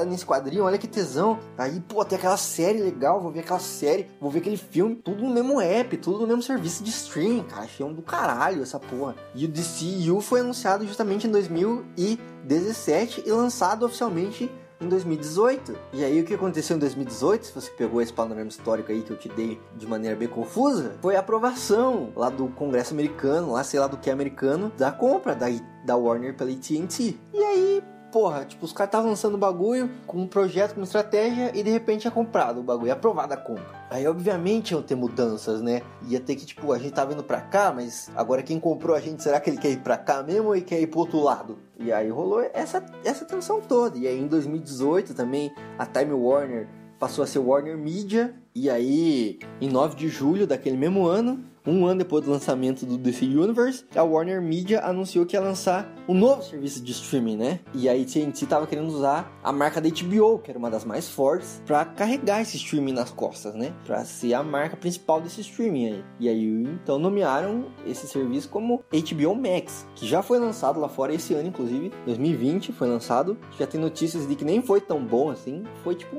nesse 0.08 0.24
quadrinho, 0.24 0.64
olha 0.64 0.78
que 0.78 0.88
tesão. 0.88 1.38
Aí, 1.58 1.78
pô, 1.80 2.04
tem 2.04 2.18
aquela 2.18 2.36
série 2.36 2.80
legal, 2.80 3.20
vou 3.20 3.30
ver 3.30 3.40
aquela 3.40 3.60
série, 3.60 4.08
vou 4.20 4.30
ver 4.30 4.40
aquele 4.40 4.56
filme, 4.56 4.96
tudo 4.96 5.22
no 5.22 5.30
mesmo 5.30 5.60
app, 5.60 5.96
tudo 5.98 6.20
no 6.20 6.26
mesmo 6.26 6.42
serviço 6.42 6.82
de 6.82 6.90
streaming, 6.90 7.44
cara. 7.44 7.68
Um 7.80 7.92
do 7.92 8.02
caralho 8.02 8.62
essa 8.62 8.78
porra. 8.78 9.14
E 9.34 9.44
o 9.44 9.48
DCU 9.48 10.20
foi 10.20 10.40
anunciado 10.40 10.86
justamente 10.86 11.26
em 11.26 11.30
2017 11.30 13.24
e 13.26 13.30
lançado 13.30 13.84
oficialmente 13.84 14.50
em 14.82 14.88
2018. 14.88 15.76
E 15.92 16.04
aí 16.04 16.20
o 16.20 16.24
que 16.24 16.34
aconteceu 16.34 16.76
em 16.76 16.80
2018, 16.80 17.46
se 17.46 17.54
você 17.54 17.70
pegou 17.70 18.00
esse 18.02 18.12
panorama 18.12 18.48
histórico 18.48 18.90
aí 18.90 19.02
que 19.02 19.10
eu 19.10 19.16
te 19.16 19.28
dei 19.28 19.60
de 19.76 19.86
maneira 19.86 20.16
bem 20.16 20.28
confusa, 20.28 20.96
foi 21.00 21.16
a 21.16 21.20
aprovação 21.20 22.12
lá 22.16 22.28
do 22.28 22.48
Congresso 22.48 22.92
americano, 22.92 23.52
lá 23.52 23.64
sei 23.64 23.80
lá 23.80 23.86
do 23.86 23.96
que 23.96 24.10
americano, 24.10 24.72
da 24.76 24.90
compra 24.90 25.34
da, 25.34 25.46
da 25.84 25.96
Warner 25.96 26.34
pela 26.34 26.50
AT&T. 26.50 27.16
E 27.32 27.38
aí 27.38 27.91
porra, 28.12 28.44
tipo, 28.44 28.64
os 28.64 28.72
caras 28.72 28.88
estavam 28.88 29.10
lançando 29.10 29.34
o 29.34 29.38
bagulho 29.38 29.90
com 30.06 30.18
um 30.18 30.26
projeto, 30.26 30.74
com 30.74 30.80
uma 30.80 30.84
estratégia 30.84 31.50
e 31.54 31.62
de 31.62 31.70
repente 31.70 32.06
é 32.06 32.10
comprado 32.10 32.60
o 32.60 32.62
bagulho, 32.62 32.90
é 32.90 32.92
aprovada 32.92 33.34
a 33.34 33.36
compra. 33.38 33.82
Aí, 33.90 34.06
obviamente, 34.06 34.72
iam 34.72 34.82
ter 34.82 34.94
mudanças, 34.94 35.62
né? 35.62 35.82
Ia 36.06 36.20
ter 36.20 36.36
que, 36.36 36.44
tipo, 36.44 36.72
a 36.72 36.78
gente 36.78 36.92
tá 36.92 37.04
vindo 37.04 37.24
pra 37.24 37.40
cá, 37.40 37.72
mas 37.72 38.10
agora 38.14 38.42
quem 38.42 38.60
comprou 38.60 38.94
a 38.94 39.00
gente, 39.00 39.22
será 39.22 39.40
que 39.40 39.48
ele 39.50 39.56
quer 39.56 39.70
ir 39.70 39.80
pra 39.80 39.96
cá 39.96 40.22
mesmo 40.22 40.48
ou 40.48 40.54
ele 40.54 40.64
quer 40.64 40.80
ir 40.80 40.86
pro 40.86 41.00
outro 41.00 41.20
lado? 41.20 41.58
E 41.78 41.90
aí 41.90 42.10
rolou 42.10 42.42
essa, 42.52 42.84
essa 43.04 43.24
tensão 43.24 43.60
toda. 43.60 43.98
E 43.98 44.06
aí, 44.06 44.20
em 44.20 44.26
2018 44.26 45.14
também, 45.14 45.52
a 45.78 45.86
Time 45.86 46.12
Warner 46.12 46.68
passou 46.98 47.24
a 47.24 47.26
ser 47.26 47.38
Warner 47.38 47.76
Media. 47.76 48.34
E 48.54 48.68
aí, 48.68 49.38
em 49.62 49.68
9 49.68 49.96
de 49.96 50.08
julho 50.08 50.46
daquele 50.46 50.76
mesmo 50.76 51.06
ano, 51.06 51.42
um 51.66 51.86
ano 51.86 52.00
depois 52.00 52.22
do 52.22 52.30
lançamento 52.30 52.84
do 52.84 52.98
DC 52.98 53.24
Universe, 53.24 53.86
a 53.96 54.02
Warner 54.02 54.42
Media 54.42 54.84
anunciou 54.84 55.24
que 55.24 55.36
ia 55.36 55.40
lançar 55.40 55.90
um 56.06 56.12
novo 56.12 56.42
serviço 56.42 56.82
de 56.82 56.92
streaming, 56.92 57.38
né? 57.38 57.60
E 57.72 57.88
a 57.88 57.92
AT&T 57.92 58.44
tava 58.46 58.66
querendo 58.66 58.88
usar 58.88 59.32
a 59.42 59.50
marca 59.52 59.80
da 59.80 59.88
HBO, 59.88 60.38
que 60.38 60.50
era 60.50 60.58
uma 60.58 60.68
das 60.68 60.84
mais 60.84 61.08
fortes, 61.08 61.62
para 61.64 61.82
carregar 61.86 62.42
esse 62.42 62.58
streaming 62.58 62.92
nas 62.92 63.10
costas, 63.10 63.54
né? 63.54 63.72
Para 63.86 64.04
ser 64.04 64.34
a 64.34 64.42
marca 64.42 64.76
principal 64.76 65.18
desse 65.20 65.40
streaming 65.40 65.86
aí. 65.86 66.04
E 66.20 66.28
aí, 66.28 66.44
então 66.82 66.98
nomearam 66.98 67.66
esse 67.86 68.06
serviço 68.06 68.50
como 68.50 68.84
HBO 68.92 69.34
Max, 69.34 69.86
que 69.94 70.06
já 70.06 70.20
foi 70.20 70.38
lançado 70.38 70.78
lá 70.78 70.90
fora 70.90 71.14
esse 71.14 71.32
ano, 71.32 71.48
inclusive, 71.48 71.90
2020 72.04 72.72
foi 72.72 72.88
lançado. 72.88 73.38
Já 73.58 73.66
tem 73.66 73.80
notícias 73.80 74.28
de 74.28 74.34
que 74.34 74.44
nem 74.44 74.60
foi 74.60 74.80
tão 74.80 75.02
bom 75.02 75.30
assim, 75.30 75.62
foi 75.82 75.94
tipo, 75.94 76.16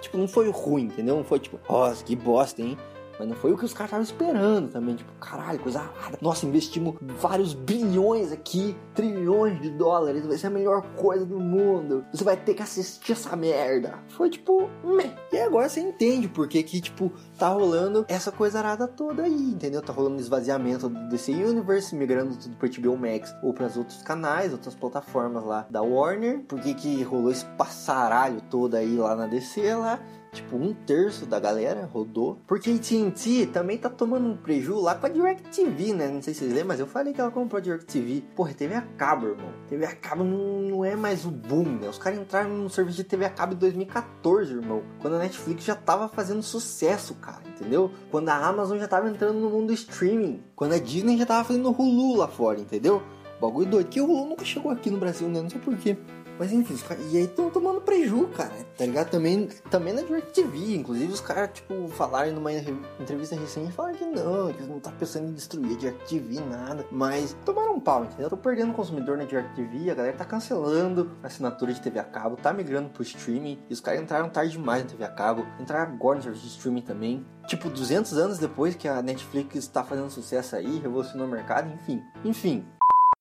tipo, 0.00 0.18
não 0.18 0.26
foi 0.26 0.50
ruim, 0.50 0.84
entendeu? 0.84 1.16
Não 1.16 1.24
foi 1.24 1.38
tipo, 1.38 1.59
nossa, 1.68 2.04
que 2.04 2.16
bosta, 2.16 2.62
hein? 2.62 2.76
Mas 3.20 3.28
não 3.28 3.36
foi 3.36 3.52
o 3.52 3.58
que 3.58 3.66
os 3.66 3.74
caras 3.74 3.88
estavam 3.88 4.02
esperando 4.02 4.72
também. 4.72 4.96
Tipo, 4.96 5.12
caralho, 5.20 5.58
coisa 5.58 5.80
arada. 5.80 6.16
Nossa, 6.22 6.46
investimos 6.46 6.94
vários 7.20 7.52
bilhões 7.52 8.32
aqui, 8.32 8.74
trilhões 8.94 9.60
de 9.60 9.68
dólares. 9.68 10.24
Vai 10.24 10.38
ser 10.38 10.46
a 10.46 10.50
melhor 10.50 10.80
coisa 10.96 11.26
do 11.26 11.38
mundo. 11.38 12.02
Você 12.14 12.24
vai 12.24 12.34
ter 12.34 12.54
que 12.54 12.62
assistir 12.62 13.12
essa 13.12 13.36
merda. 13.36 13.98
Foi 14.08 14.30
tipo, 14.30 14.70
meh. 14.82 15.14
E 15.30 15.36
agora 15.36 15.68
você 15.68 15.80
entende 15.80 16.28
por 16.28 16.48
que 16.48 16.62
tipo, 16.62 17.12
tá 17.38 17.48
rolando 17.48 18.06
essa 18.08 18.32
coisa 18.32 18.58
arada 18.58 18.88
toda 18.88 19.24
aí, 19.24 19.50
entendeu? 19.52 19.82
Tá 19.82 19.92
rolando 19.92 20.18
esvaziamento 20.18 20.88
do 20.88 21.08
DC 21.10 21.30
Universe, 21.30 21.94
migrando 21.94 22.36
tudo 22.36 22.56
pro 22.56 22.70
HBO 22.70 22.96
Max 22.96 23.34
ou 23.42 23.52
pras 23.52 23.76
outros 23.76 24.00
canais, 24.00 24.50
outras 24.50 24.74
plataformas 24.74 25.44
lá 25.44 25.66
da 25.68 25.82
Warner. 25.82 26.42
Por 26.48 26.58
que 26.58 26.72
que 26.72 27.02
rolou 27.02 27.30
esse 27.30 27.44
passaralho 27.44 28.40
todo 28.48 28.76
aí 28.76 28.96
lá 28.96 29.14
na 29.14 29.26
DC 29.26 29.74
lá? 29.74 30.00
Tipo, 30.32 30.56
um 30.56 30.72
terço 30.72 31.26
da 31.26 31.40
galera 31.40 31.88
rodou. 31.92 32.38
Porque 32.46 32.70
a 32.70 32.74
AT&T 32.74 33.46
também 33.46 33.78
tá 33.78 33.88
tomando 33.88 34.28
um 34.28 34.36
preju 34.36 34.80
lá 34.80 34.94
com 34.94 35.06
a 35.06 35.08
DirecTV, 35.08 35.92
né? 35.92 36.08
Não 36.08 36.22
sei 36.22 36.34
se 36.34 36.40
vocês 36.40 36.52
lembram, 36.52 36.68
mas 36.68 36.80
eu 36.80 36.86
falei 36.86 37.12
que 37.12 37.20
ela 37.20 37.30
comprou 37.30 37.58
a 37.58 37.60
DirecTV. 37.60 38.22
Porra, 38.36 38.54
TV 38.54 38.74
a 38.74 38.82
cabo, 38.82 39.26
irmão. 39.28 39.52
TV 39.68 39.84
a 39.84 39.94
cabo 39.94 40.22
não, 40.22 40.84
é 40.84 40.94
mais 40.94 41.24
o 41.24 41.30
boom, 41.30 41.64
né? 41.80 41.88
Os 41.88 41.98
caras 41.98 42.18
entraram 42.18 42.50
no 42.50 42.70
serviço 42.70 42.98
de 42.98 43.04
TV 43.04 43.24
a 43.24 43.30
cabo 43.30 43.54
em 43.54 43.58
2014, 43.58 44.52
irmão. 44.52 44.82
Quando 45.00 45.14
a 45.16 45.18
Netflix 45.18 45.64
já 45.64 45.74
tava 45.74 46.08
fazendo 46.08 46.42
sucesso, 46.42 47.14
cara, 47.16 47.42
entendeu? 47.48 47.90
Quando 48.10 48.28
a 48.28 48.36
Amazon 48.36 48.78
já 48.78 48.86
tava 48.86 49.08
entrando 49.08 49.38
no 49.38 49.50
mundo 49.50 49.68
do 49.68 49.72
streaming. 49.72 50.42
Quando 50.54 50.74
a 50.74 50.78
Disney 50.78 51.16
já 51.16 51.26
tava 51.26 51.44
fazendo 51.44 51.70
Hulu 51.70 52.16
lá 52.16 52.28
fora, 52.28 52.60
entendeu? 52.60 53.02
Bagulho 53.40 53.70
doido. 53.70 53.88
Que 53.88 54.00
o 54.00 54.04
Hulu 54.04 54.30
nunca 54.30 54.44
chegou 54.44 54.70
aqui 54.70 54.90
no 54.90 54.98
Brasil, 54.98 55.28
né? 55.28 55.42
Não 55.42 55.50
sei 55.50 55.60
porquê. 55.60 55.96
Mas 56.40 56.54
enfim. 56.54 56.74
E 57.10 57.18
aí 57.18 57.24
estão 57.24 57.50
tomando 57.50 57.82
preju, 57.82 58.26
cara. 58.28 58.50
Tá 58.78 58.86
ligado? 58.86 59.10
Também, 59.10 59.46
também 59.70 59.92
na 59.92 60.00
DirecTV. 60.00 60.74
Inclusive, 60.74 61.12
os 61.12 61.20
caras, 61.20 61.50
tipo, 61.52 61.86
falaram 61.88 62.32
numa 62.32 62.50
entrevista 62.98 63.36
recente 63.36 63.70
falaram 63.72 63.94
que 63.94 64.06
não, 64.06 64.50
que 64.50 64.56
eles 64.56 64.68
não 64.68 64.80
tá 64.80 64.90
pensando 64.90 65.28
em 65.28 65.34
destruir 65.34 65.76
a 65.76 65.78
DirecTV, 65.78 66.40
nada. 66.40 66.86
Mas 66.90 67.36
tomaram 67.44 67.74
um 67.74 67.80
pau, 67.80 68.04
entendeu? 68.04 68.30
Tô 68.30 68.38
perdendo 68.38 68.72
consumidor 68.72 69.18
na 69.18 69.24
DirecTV, 69.24 69.90
a 69.90 69.94
galera 69.94 70.16
tá 70.16 70.24
cancelando 70.24 71.10
a 71.22 71.26
assinatura 71.26 71.74
de 71.74 71.80
TV 71.82 71.98
a 71.98 72.04
cabo, 72.04 72.36
tá 72.36 72.54
migrando 72.54 72.88
pro 72.88 73.02
streaming. 73.02 73.58
E 73.68 73.74
os 73.74 73.80
caras 73.80 74.00
entraram 74.00 74.30
tarde 74.30 74.52
demais 74.52 74.82
na 74.82 74.88
TV 74.88 75.04
a 75.04 75.10
cabo. 75.10 75.44
Entraram 75.60 75.92
agora 75.92 76.16
no 76.16 76.22
serviço 76.22 76.46
de 76.46 76.52
streaming 76.52 76.82
também. 76.82 77.26
Tipo, 77.48 77.68
200 77.68 78.16
anos 78.16 78.38
depois 78.38 78.74
que 78.74 78.88
a 78.88 79.02
Netflix 79.02 79.66
tá 79.66 79.84
fazendo 79.84 80.08
sucesso 80.08 80.56
aí, 80.56 80.78
revolucionou 80.78 81.26
o 81.26 81.30
mercado, 81.30 81.70
enfim. 81.70 82.02
Enfim. 82.24 82.66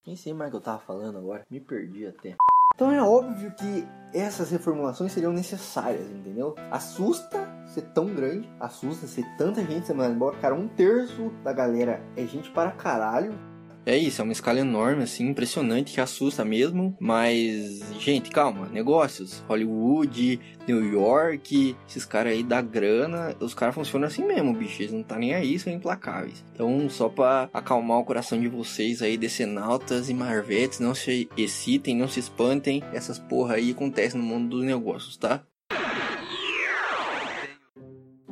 Nem 0.08 0.16
sei 0.16 0.34
mais 0.34 0.48
o 0.48 0.52
que 0.52 0.58
eu 0.58 0.62
tava 0.62 0.80
falando 0.80 1.18
agora. 1.18 1.46
Me 1.52 1.60
perdi 1.60 2.08
até. 2.08 2.38
Então 2.80 2.94
é 2.94 3.04
óbvio 3.04 3.52
que 3.52 3.86
essas 4.14 4.52
reformulações 4.52 5.12
seriam 5.12 5.34
necessárias, 5.34 6.10
entendeu? 6.10 6.56
Assusta 6.72 7.46
ser 7.66 7.82
tão 7.94 8.06
grande, 8.06 8.50
assusta 8.58 9.06
ser 9.06 9.26
tanta 9.38 9.62
gente 9.66 9.86
semana 9.86 10.16
embora. 10.16 10.38
Cara, 10.38 10.56
um 10.56 10.66
terço 10.66 11.30
da 11.44 11.52
galera 11.52 12.02
é 12.16 12.26
gente 12.26 12.50
para 12.52 12.72
caralho. 12.72 13.38
É 13.90 13.98
isso, 13.98 14.22
é 14.22 14.24
uma 14.24 14.34
escala 14.34 14.60
enorme, 14.60 15.02
assim, 15.02 15.28
impressionante, 15.28 15.94
que 15.94 16.00
assusta 16.00 16.46
mesmo. 16.46 16.96
Mas, 17.00 17.82
gente, 18.00 18.30
calma, 18.30 18.68
negócios. 18.68 19.44
Hollywood, 19.48 20.40
New 20.68 20.94
York, 20.94 21.76
esses 21.90 22.06
caras 22.06 22.34
aí 22.34 22.44
da 22.44 22.62
grana, 22.62 23.36
os 23.40 23.56
caras 23.56 23.74
funcionam 23.74 24.08
assim 24.08 24.24
mesmo, 24.24 24.54
bicho. 24.54 24.84
Eles 24.84 24.94
não 24.94 25.02
tá 25.02 25.18
nem 25.18 25.34
aí, 25.34 25.58
são 25.58 25.74
implacáveis. 25.74 26.46
Então, 26.54 26.88
só 26.88 27.10
pra 27.10 27.50
acalmar 27.52 27.98
o 27.98 28.06
coração 28.06 28.40
de 28.40 28.48
vocês 28.48 29.02
aí, 29.02 29.18
decenautas 29.18 30.08
e 30.08 30.14
marvetes, 30.14 30.80
não 30.80 30.94
se 30.94 31.28
excitem, 31.36 31.98
não 31.98 32.08
se 32.08 32.20
espantem. 32.20 32.84
Essas 32.94 33.18
porra 33.18 33.56
aí 33.56 33.72
acontecem 33.72 34.22
no 34.22 34.28
mundo 34.28 34.50
dos 34.50 34.64
negócios, 34.64 35.18
tá? 35.18 35.42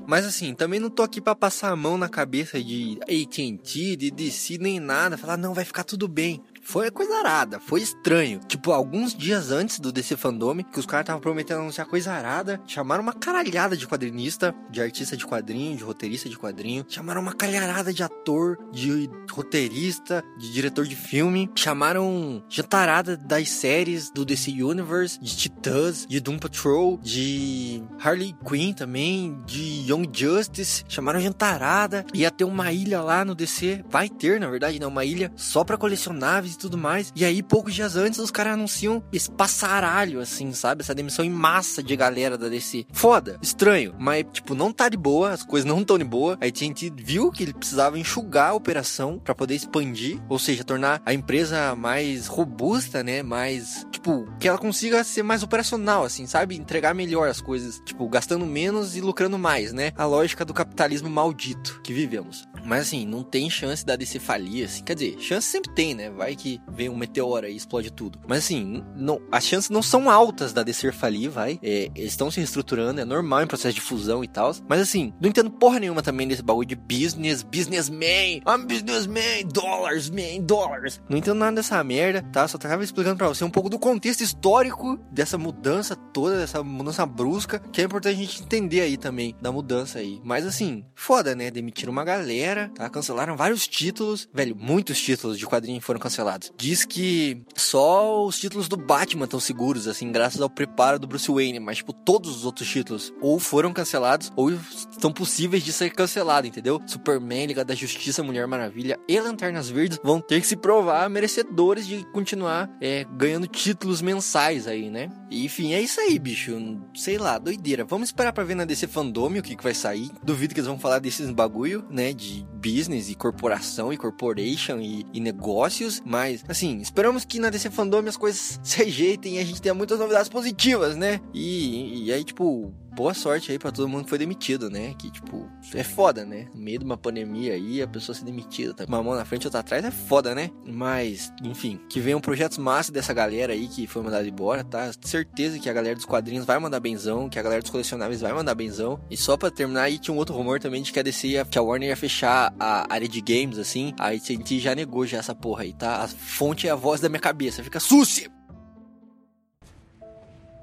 Mas 0.07 0.25
assim, 0.25 0.55
também 0.55 0.79
não 0.79 0.89
tô 0.89 1.03
aqui 1.03 1.19
para 1.19 1.35
passar 1.35 1.69
a 1.69 1.75
mão 1.75 1.97
na 1.97 2.07
cabeça 2.07 2.63
de 2.63 2.97
AT&T, 3.01 3.97
de 3.97 4.09
DC, 4.09 4.57
nem 4.57 4.79
nada. 4.79 5.17
Falar, 5.17 5.35
não, 5.35 5.53
vai 5.53 5.65
ficar 5.65 5.83
tudo 5.83 6.07
bem. 6.07 6.41
Foi 6.67 6.91
coisa 6.91 7.15
arada, 7.19 7.61
foi 7.61 7.81
estranho. 7.81 8.41
Tipo, 8.45 8.73
alguns 8.73 9.15
dias 9.15 9.51
antes 9.51 9.79
do 9.79 9.89
DC 9.89 10.17
Fandome, 10.17 10.65
que 10.65 10.77
os 10.77 10.85
caras 10.85 11.05
estavam 11.05 11.21
prometendo 11.21 11.61
anunciar 11.61 11.87
coisa 11.87 12.11
arada, 12.11 12.61
chamaram 12.67 13.01
uma 13.01 13.13
caralhada 13.13 13.77
de 13.77 13.87
quadrinista, 13.87 14.53
de 14.69 14.81
artista 14.81 15.15
de 15.15 15.25
quadrinho, 15.25 15.77
de 15.77 15.83
roteirista 15.85 16.27
de 16.27 16.37
quadrinho, 16.37 16.85
chamaram 16.89 17.21
uma 17.21 17.31
calharada 17.31 17.93
de 17.93 18.03
ator, 18.03 18.57
de 18.69 19.09
roteirista, 19.31 20.21
de 20.37 20.51
diretor 20.51 20.85
de 20.85 20.95
filme, 20.97 21.49
chamaram 21.55 22.43
jantarada 22.49 23.15
das 23.15 23.47
séries 23.47 24.11
do 24.11 24.25
DC 24.25 24.61
Universe, 24.61 25.17
de 25.21 25.37
Titãs, 25.37 26.05
de 26.05 26.19
Doom 26.19 26.37
Patrol, 26.37 26.99
de 27.01 27.81
Harley 27.97 28.35
Quinn 28.45 28.73
também, 28.73 29.41
de 29.45 29.89
Young 29.89 30.09
Justice, 30.11 30.83
chamaram 30.89 31.21
jantarada, 31.21 32.05
ia 32.13 32.29
ter 32.29 32.43
uma 32.43 32.73
ilha 32.73 32.99
lá 32.99 33.23
no 33.23 33.33
DC, 33.33 33.85
vai 33.89 34.09
ter 34.09 34.37
na 34.37 34.49
verdade, 34.49 34.81
né, 34.81 34.85
uma 34.85 35.05
ilha 35.05 35.31
só 35.37 35.63
para 35.63 35.77
colecionáveis 35.77 36.56
tudo 36.57 36.77
mais. 36.77 37.11
E 37.15 37.23
aí, 37.23 37.41
poucos 37.41 37.73
dias 37.73 37.95
antes, 37.95 38.19
os 38.19 38.31
caras 38.31 38.53
anunciam 38.53 39.03
esse 39.11 39.29
passaralho, 39.29 40.19
assim, 40.19 40.51
sabe? 40.53 40.81
Essa 40.81 40.95
demissão 40.95 41.23
em 41.23 41.29
massa 41.29 41.81
de 41.81 41.95
galera 41.95 42.37
da 42.37 42.49
DC. 42.49 42.85
Foda, 42.91 43.37
estranho, 43.41 43.95
mas, 43.99 44.25
tipo, 44.31 44.55
não 44.55 44.71
tá 44.71 44.89
de 44.89 44.97
boa, 44.97 45.31
as 45.31 45.43
coisas 45.43 45.67
não 45.67 45.81
estão 45.81 45.97
de 45.97 46.03
boa. 46.03 46.37
A 46.41 46.45
AT&T 46.45 46.93
viu 46.95 47.31
que 47.31 47.43
ele 47.43 47.53
precisava 47.53 47.99
enxugar 47.99 48.51
a 48.51 48.53
operação 48.53 49.19
para 49.19 49.35
poder 49.35 49.55
expandir, 49.55 50.19
ou 50.29 50.39
seja, 50.39 50.63
tornar 50.63 51.01
a 51.05 51.13
empresa 51.13 51.75
mais 51.75 52.27
robusta, 52.27 53.03
né? 53.03 53.21
Mais, 53.23 53.85
tipo, 53.91 54.27
que 54.39 54.47
ela 54.47 54.57
consiga 54.57 55.03
ser 55.03 55.23
mais 55.23 55.43
operacional, 55.43 56.03
assim, 56.03 56.25
sabe? 56.25 56.55
Entregar 56.55 56.93
melhor 56.93 57.27
as 57.27 57.41
coisas, 57.41 57.81
tipo, 57.85 58.07
gastando 58.07 58.45
menos 58.45 58.95
e 58.95 59.01
lucrando 59.01 59.37
mais, 59.37 59.73
né? 59.73 59.91
A 59.95 60.05
lógica 60.05 60.45
do 60.45 60.53
capitalismo 60.53 61.09
maldito 61.09 61.81
que 61.83 61.93
vivemos. 61.93 62.47
Mas 62.65 62.87
assim, 62.87 63.05
não 63.05 63.23
tem 63.23 63.49
chance 63.49 63.85
da 63.85 63.95
DC 63.95 64.19
falir, 64.19 64.65
assim. 64.65 64.83
Quer 64.83 64.95
dizer, 64.95 65.17
chance 65.19 65.47
sempre 65.47 65.71
tem, 65.71 65.95
né? 65.95 66.09
Vai 66.09 66.35
que 66.35 66.46
vem 66.67 66.89
um 66.89 66.95
meteoro 66.95 67.47
e 67.47 67.55
explode 67.55 67.91
tudo. 67.91 68.19
Mas 68.27 68.39
assim, 68.39 68.83
não, 68.95 69.21
as 69.31 69.45
chances 69.45 69.69
não 69.69 69.81
são 69.81 70.09
altas 70.09 70.53
da 70.53 70.63
DC 70.63 70.91
falir, 70.91 71.29
vai. 71.29 71.59
É, 71.61 71.89
eles 71.95 72.11
estão 72.11 72.31
se 72.31 72.39
reestruturando, 72.39 73.01
é 73.01 73.05
normal 73.05 73.43
em 73.43 73.47
processo 73.47 73.75
de 73.75 73.81
fusão 73.81 74.23
e 74.23 74.27
tal. 74.27 74.53
Mas 74.67 74.81
assim, 74.81 75.13
não 75.19 75.29
entendo 75.29 75.49
porra 75.51 75.79
nenhuma 75.79 76.01
também 76.01 76.27
desse 76.27 76.41
bagulho 76.41 76.67
de 76.67 76.75
business, 76.75 77.43
businessman, 77.43 78.41
I'm 78.47 78.65
businessman, 78.65 79.47
dollars, 79.51 80.09
man, 80.09 80.41
dollars. 80.41 81.01
Não 81.09 81.17
entendo 81.17 81.37
nada 81.37 81.57
dessa 81.57 81.83
merda, 81.83 82.21
tá? 82.31 82.47
Só 82.47 82.57
tava 82.57 82.83
explicando 82.83 83.17
pra 83.17 83.27
você 83.27 83.43
um 83.43 83.49
pouco 83.49 83.69
do 83.69 83.79
contexto 83.79 84.21
histórico 84.21 84.97
dessa 85.11 85.37
mudança 85.37 85.95
toda, 85.95 86.37
dessa 86.37 86.63
mudança 86.63 87.05
brusca, 87.05 87.59
que 87.59 87.81
é 87.81 87.85
importante 87.85 88.15
a 88.15 88.17
gente 88.17 88.43
entender 88.43 88.81
aí 88.81 88.97
também 88.97 89.35
da 89.41 89.51
mudança 89.51 89.99
aí. 89.99 90.21
Mas 90.23 90.45
assim, 90.45 90.85
foda, 90.95 91.35
né? 91.35 91.51
Demitiram 91.51 91.91
uma 91.91 92.03
galera, 92.03 92.71
tá? 92.75 92.89
Cancelaram 92.89 93.35
vários 93.35 93.67
títulos, 93.67 94.29
velho, 94.33 94.55
muitos 94.55 95.01
títulos 95.01 95.37
de 95.37 95.45
quadrinho 95.45 95.81
foram 95.81 95.99
cancelados. 95.99 96.36
Diz 96.57 96.85
que 96.85 97.41
só 97.55 98.25
os 98.25 98.39
títulos 98.39 98.67
do 98.67 98.77
Batman 98.77 99.25
estão 99.25 99.39
seguros, 99.39 99.87
assim, 99.87 100.11
graças 100.11 100.41
ao 100.41 100.49
preparo 100.49 100.99
do 100.99 101.07
Bruce 101.07 101.31
Wayne, 101.31 101.59
mas 101.59 101.77
tipo, 101.77 101.93
todos 101.93 102.35
os 102.35 102.45
outros 102.45 102.69
títulos 102.69 103.13
ou 103.21 103.39
foram 103.39 103.73
cancelados 103.73 104.31
ou 104.35 104.51
estão 104.51 105.11
possíveis 105.11 105.63
de 105.63 105.73
ser 105.73 105.91
cancelados, 105.91 106.49
entendeu? 106.49 106.81
Superman, 106.85 107.47
Liga 107.47 107.65
da 107.65 107.75
Justiça, 107.75 108.23
Mulher 108.23 108.47
Maravilha 108.47 108.99
e 109.07 109.19
Lanternas 109.19 109.69
Verdes 109.69 109.99
vão 110.03 110.21
ter 110.21 110.41
que 110.41 110.47
se 110.47 110.55
provar 110.55 111.09
merecedores 111.09 111.87
de 111.87 112.05
continuar 112.11 112.69
é, 112.81 113.05
ganhando 113.15 113.47
títulos 113.47 114.01
mensais 114.01 114.67
aí, 114.67 114.89
né? 114.89 115.09
Enfim, 115.29 115.73
é 115.73 115.81
isso 115.81 115.99
aí, 115.99 116.17
bicho. 116.17 116.57
Sei 116.95 117.17
lá, 117.17 117.37
doideira. 117.37 117.83
Vamos 117.83 118.09
esperar 118.09 118.31
pra 118.31 118.43
ver 118.43 118.55
na 118.55 118.65
DC 118.65 118.87
Fandom 118.87 119.27
o 119.27 119.41
que, 119.41 119.55
que 119.55 119.63
vai 119.63 119.73
sair. 119.73 120.09
Duvido 120.23 120.53
que 120.53 120.59
eles 120.59 120.67
vão 120.67 120.79
falar 120.79 120.99
desses 120.99 121.29
bagulho, 121.31 121.85
né? 121.89 122.13
De 122.13 122.45
business 122.53 123.09
e 123.09 123.15
corporação 123.15 123.91
e 123.91 123.97
corporation 123.97 124.79
e, 124.79 125.05
e 125.13 125.19
negócios. 125.19 126.01
Mas, 126.05 126.26
assim, 126.47 126.79
esperamos 126.79 127.25
que 127.25 127.39
na 127.39 127.49
DC 127.49 127.69
Fandom 127.69 127.99
as 128.07 128.17
coisas 128.17 128.59
se 128.63 128.81
ajeitem 128.81 129.37
e 129.37 129.39
a 129.39 129.45
gente 129.45 129.61
tenha 129.61 129.73
muitas 129.73 129.99
novidades 129.99 130.29
positivas, 130.29 130.95
né? 130.95 131.19
E, 131.33 132.05
e 132.05 132.13
aí, 132.13 132.23
tipo, 132.23 132.73
boa 132.97 133.13
sorte 133.13 133.51
aí 133.51 133.59
para 133.59 133.71
todo 133.71 133.87
mundo 133.87 134.05
que 134.05 134.09
foi 134.09 134.17
demitido, 134.17 134.71
né? 134.71 134.95
Que, 134.97 135.11
tipo, 135.11 135.47
é 135.75 135.83
foda, 135.83 136.25
né? 136.25 136.47
No 136.51 136.59
meio 136.59 136.79
de 136.79 136.85
uma 136.85 136.97
pandemia 136.97 137.53
aí, 137.53 137.79
a 137.79 137.87
pessoa 137.87 138.15
ser 138.15 138.25
demitida, 138.25 138.73
tá? 138.73 138.85
Uma 138.87 139.03
mão 139.03 139.13
na 139.13 139.23
frente, 139.23 139.45
outra 139.45 139.59
atrás, 139.59 139.85
é 139.85 139.91
foda, 139.91 140.33
né? 140.33 140.49
Mas, 140.65 141.31
enfim, 141.43 141.79
que 141.87 141.99
venham 141.99 142.19
projetos 142.19 142.57
massa 142.57 142.91
dessa 142.91 143.13
galera 143.13 143.53
aí 143.53 143.67
que 143.67 143.85
foi 143.85 144.01
mandada 144.01 144.27
embora, 144.27 144.63
tá? 144.63 144.91
Certeza 144.99 145.59
que 145.59 145.69
a 145.69 145.73
galera 145.73 145.93
dos 145.93 146.05
quadrinhos 146.05 146.43
vai 146.43 146.57
mandar 146.57 146.79
benzão, 146.79 147.29
que 147.29 147.37
a 147.37 147.43
galera 147.43 147.61
dos 147.61 147.69
colecionáveis 147.69 148.21
vai 148.21 148.33
mandar 148.33 148.55
benzão. 148.55 148.99
E 149.11 149.15
só 149.15 149.37
para 149.37 149.51
terminar 149.51 149.83
aí, 149.83 149.99
tinha 149.99 150.15
um 150.15 150.17
outro 150.17 150.33
rumor 150.33 150.59
também 150.59 150.81
de 150.81 150.91
que 150.91 150.99
a 150.99 151.03
DC 151.03 151.27
ia, 151.27 151.45
que 151.45 151.59
a 151.59 151.61
Warner 151.61 151.89
ia 151.89 151.95
fechar 151.95 152.51
a 152.59 152.91
área 152.91 153.07
de 153.07 153.21
games, 153.21 153.59
assim. 153.59 153.93
A 153.99 154.07
AT&T 154.07 154.57
já 154.57 154.73
negou 154.73 155.05
já 155.05 155.19
essa 155.19 155.35
porra 155.35 155.61
aí, 155.61 155.73
tá? 155.73 155.97
A 156.01 156.07
fonte 156.07 156.67
é 156.67 156.71
a 156.71 156.75
voz 156.75 156.99
da 156.99 157.09
minha 157.09 157.21
cabeça, 157.21 157.63
fica 157.63 157.79
sucia! 157.79 158.27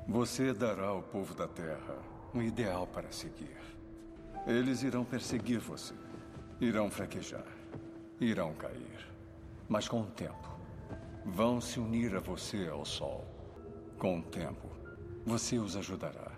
Você 0.08 0.52
dará 0.52 0.86
ao 0.88 1.00
povo 1.00 1.32
da 1.32 1.46
Terra 1.46 2.13
um 2.34 2.42
ideal 2.42 2.86
para 2.86 3.10
seguir. 3.12 3.56
Eles 4.46 4.82
irão 4.82 5.04
perseguir 5.04 5.60
você, 5.60 5.94
irão 6.60 6.90
fraquejar, 6.90 7.46
irão 8.20 8.52
cair. 8.54 9.08
Mas 9.68 9.88
com 9.88 10.02
o 10.02 10.06
tempo, 10.06 10.58
vão 11.24 11.60
se 11.60 11.78
unir 11.78 12.14
a 12.16 12.20
você 12.20 12.68
ao 12.68 12.84
Sol. 12.84 13.24
Com 13.98 14.18
o 14.18 14.22
tempo, 14.22 14.68
você 15.24 15.58
os 15.58 15.76
ajudará 15.76 16.32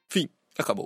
Fim. 0.08 0.28
Acabou. 0.58 0.82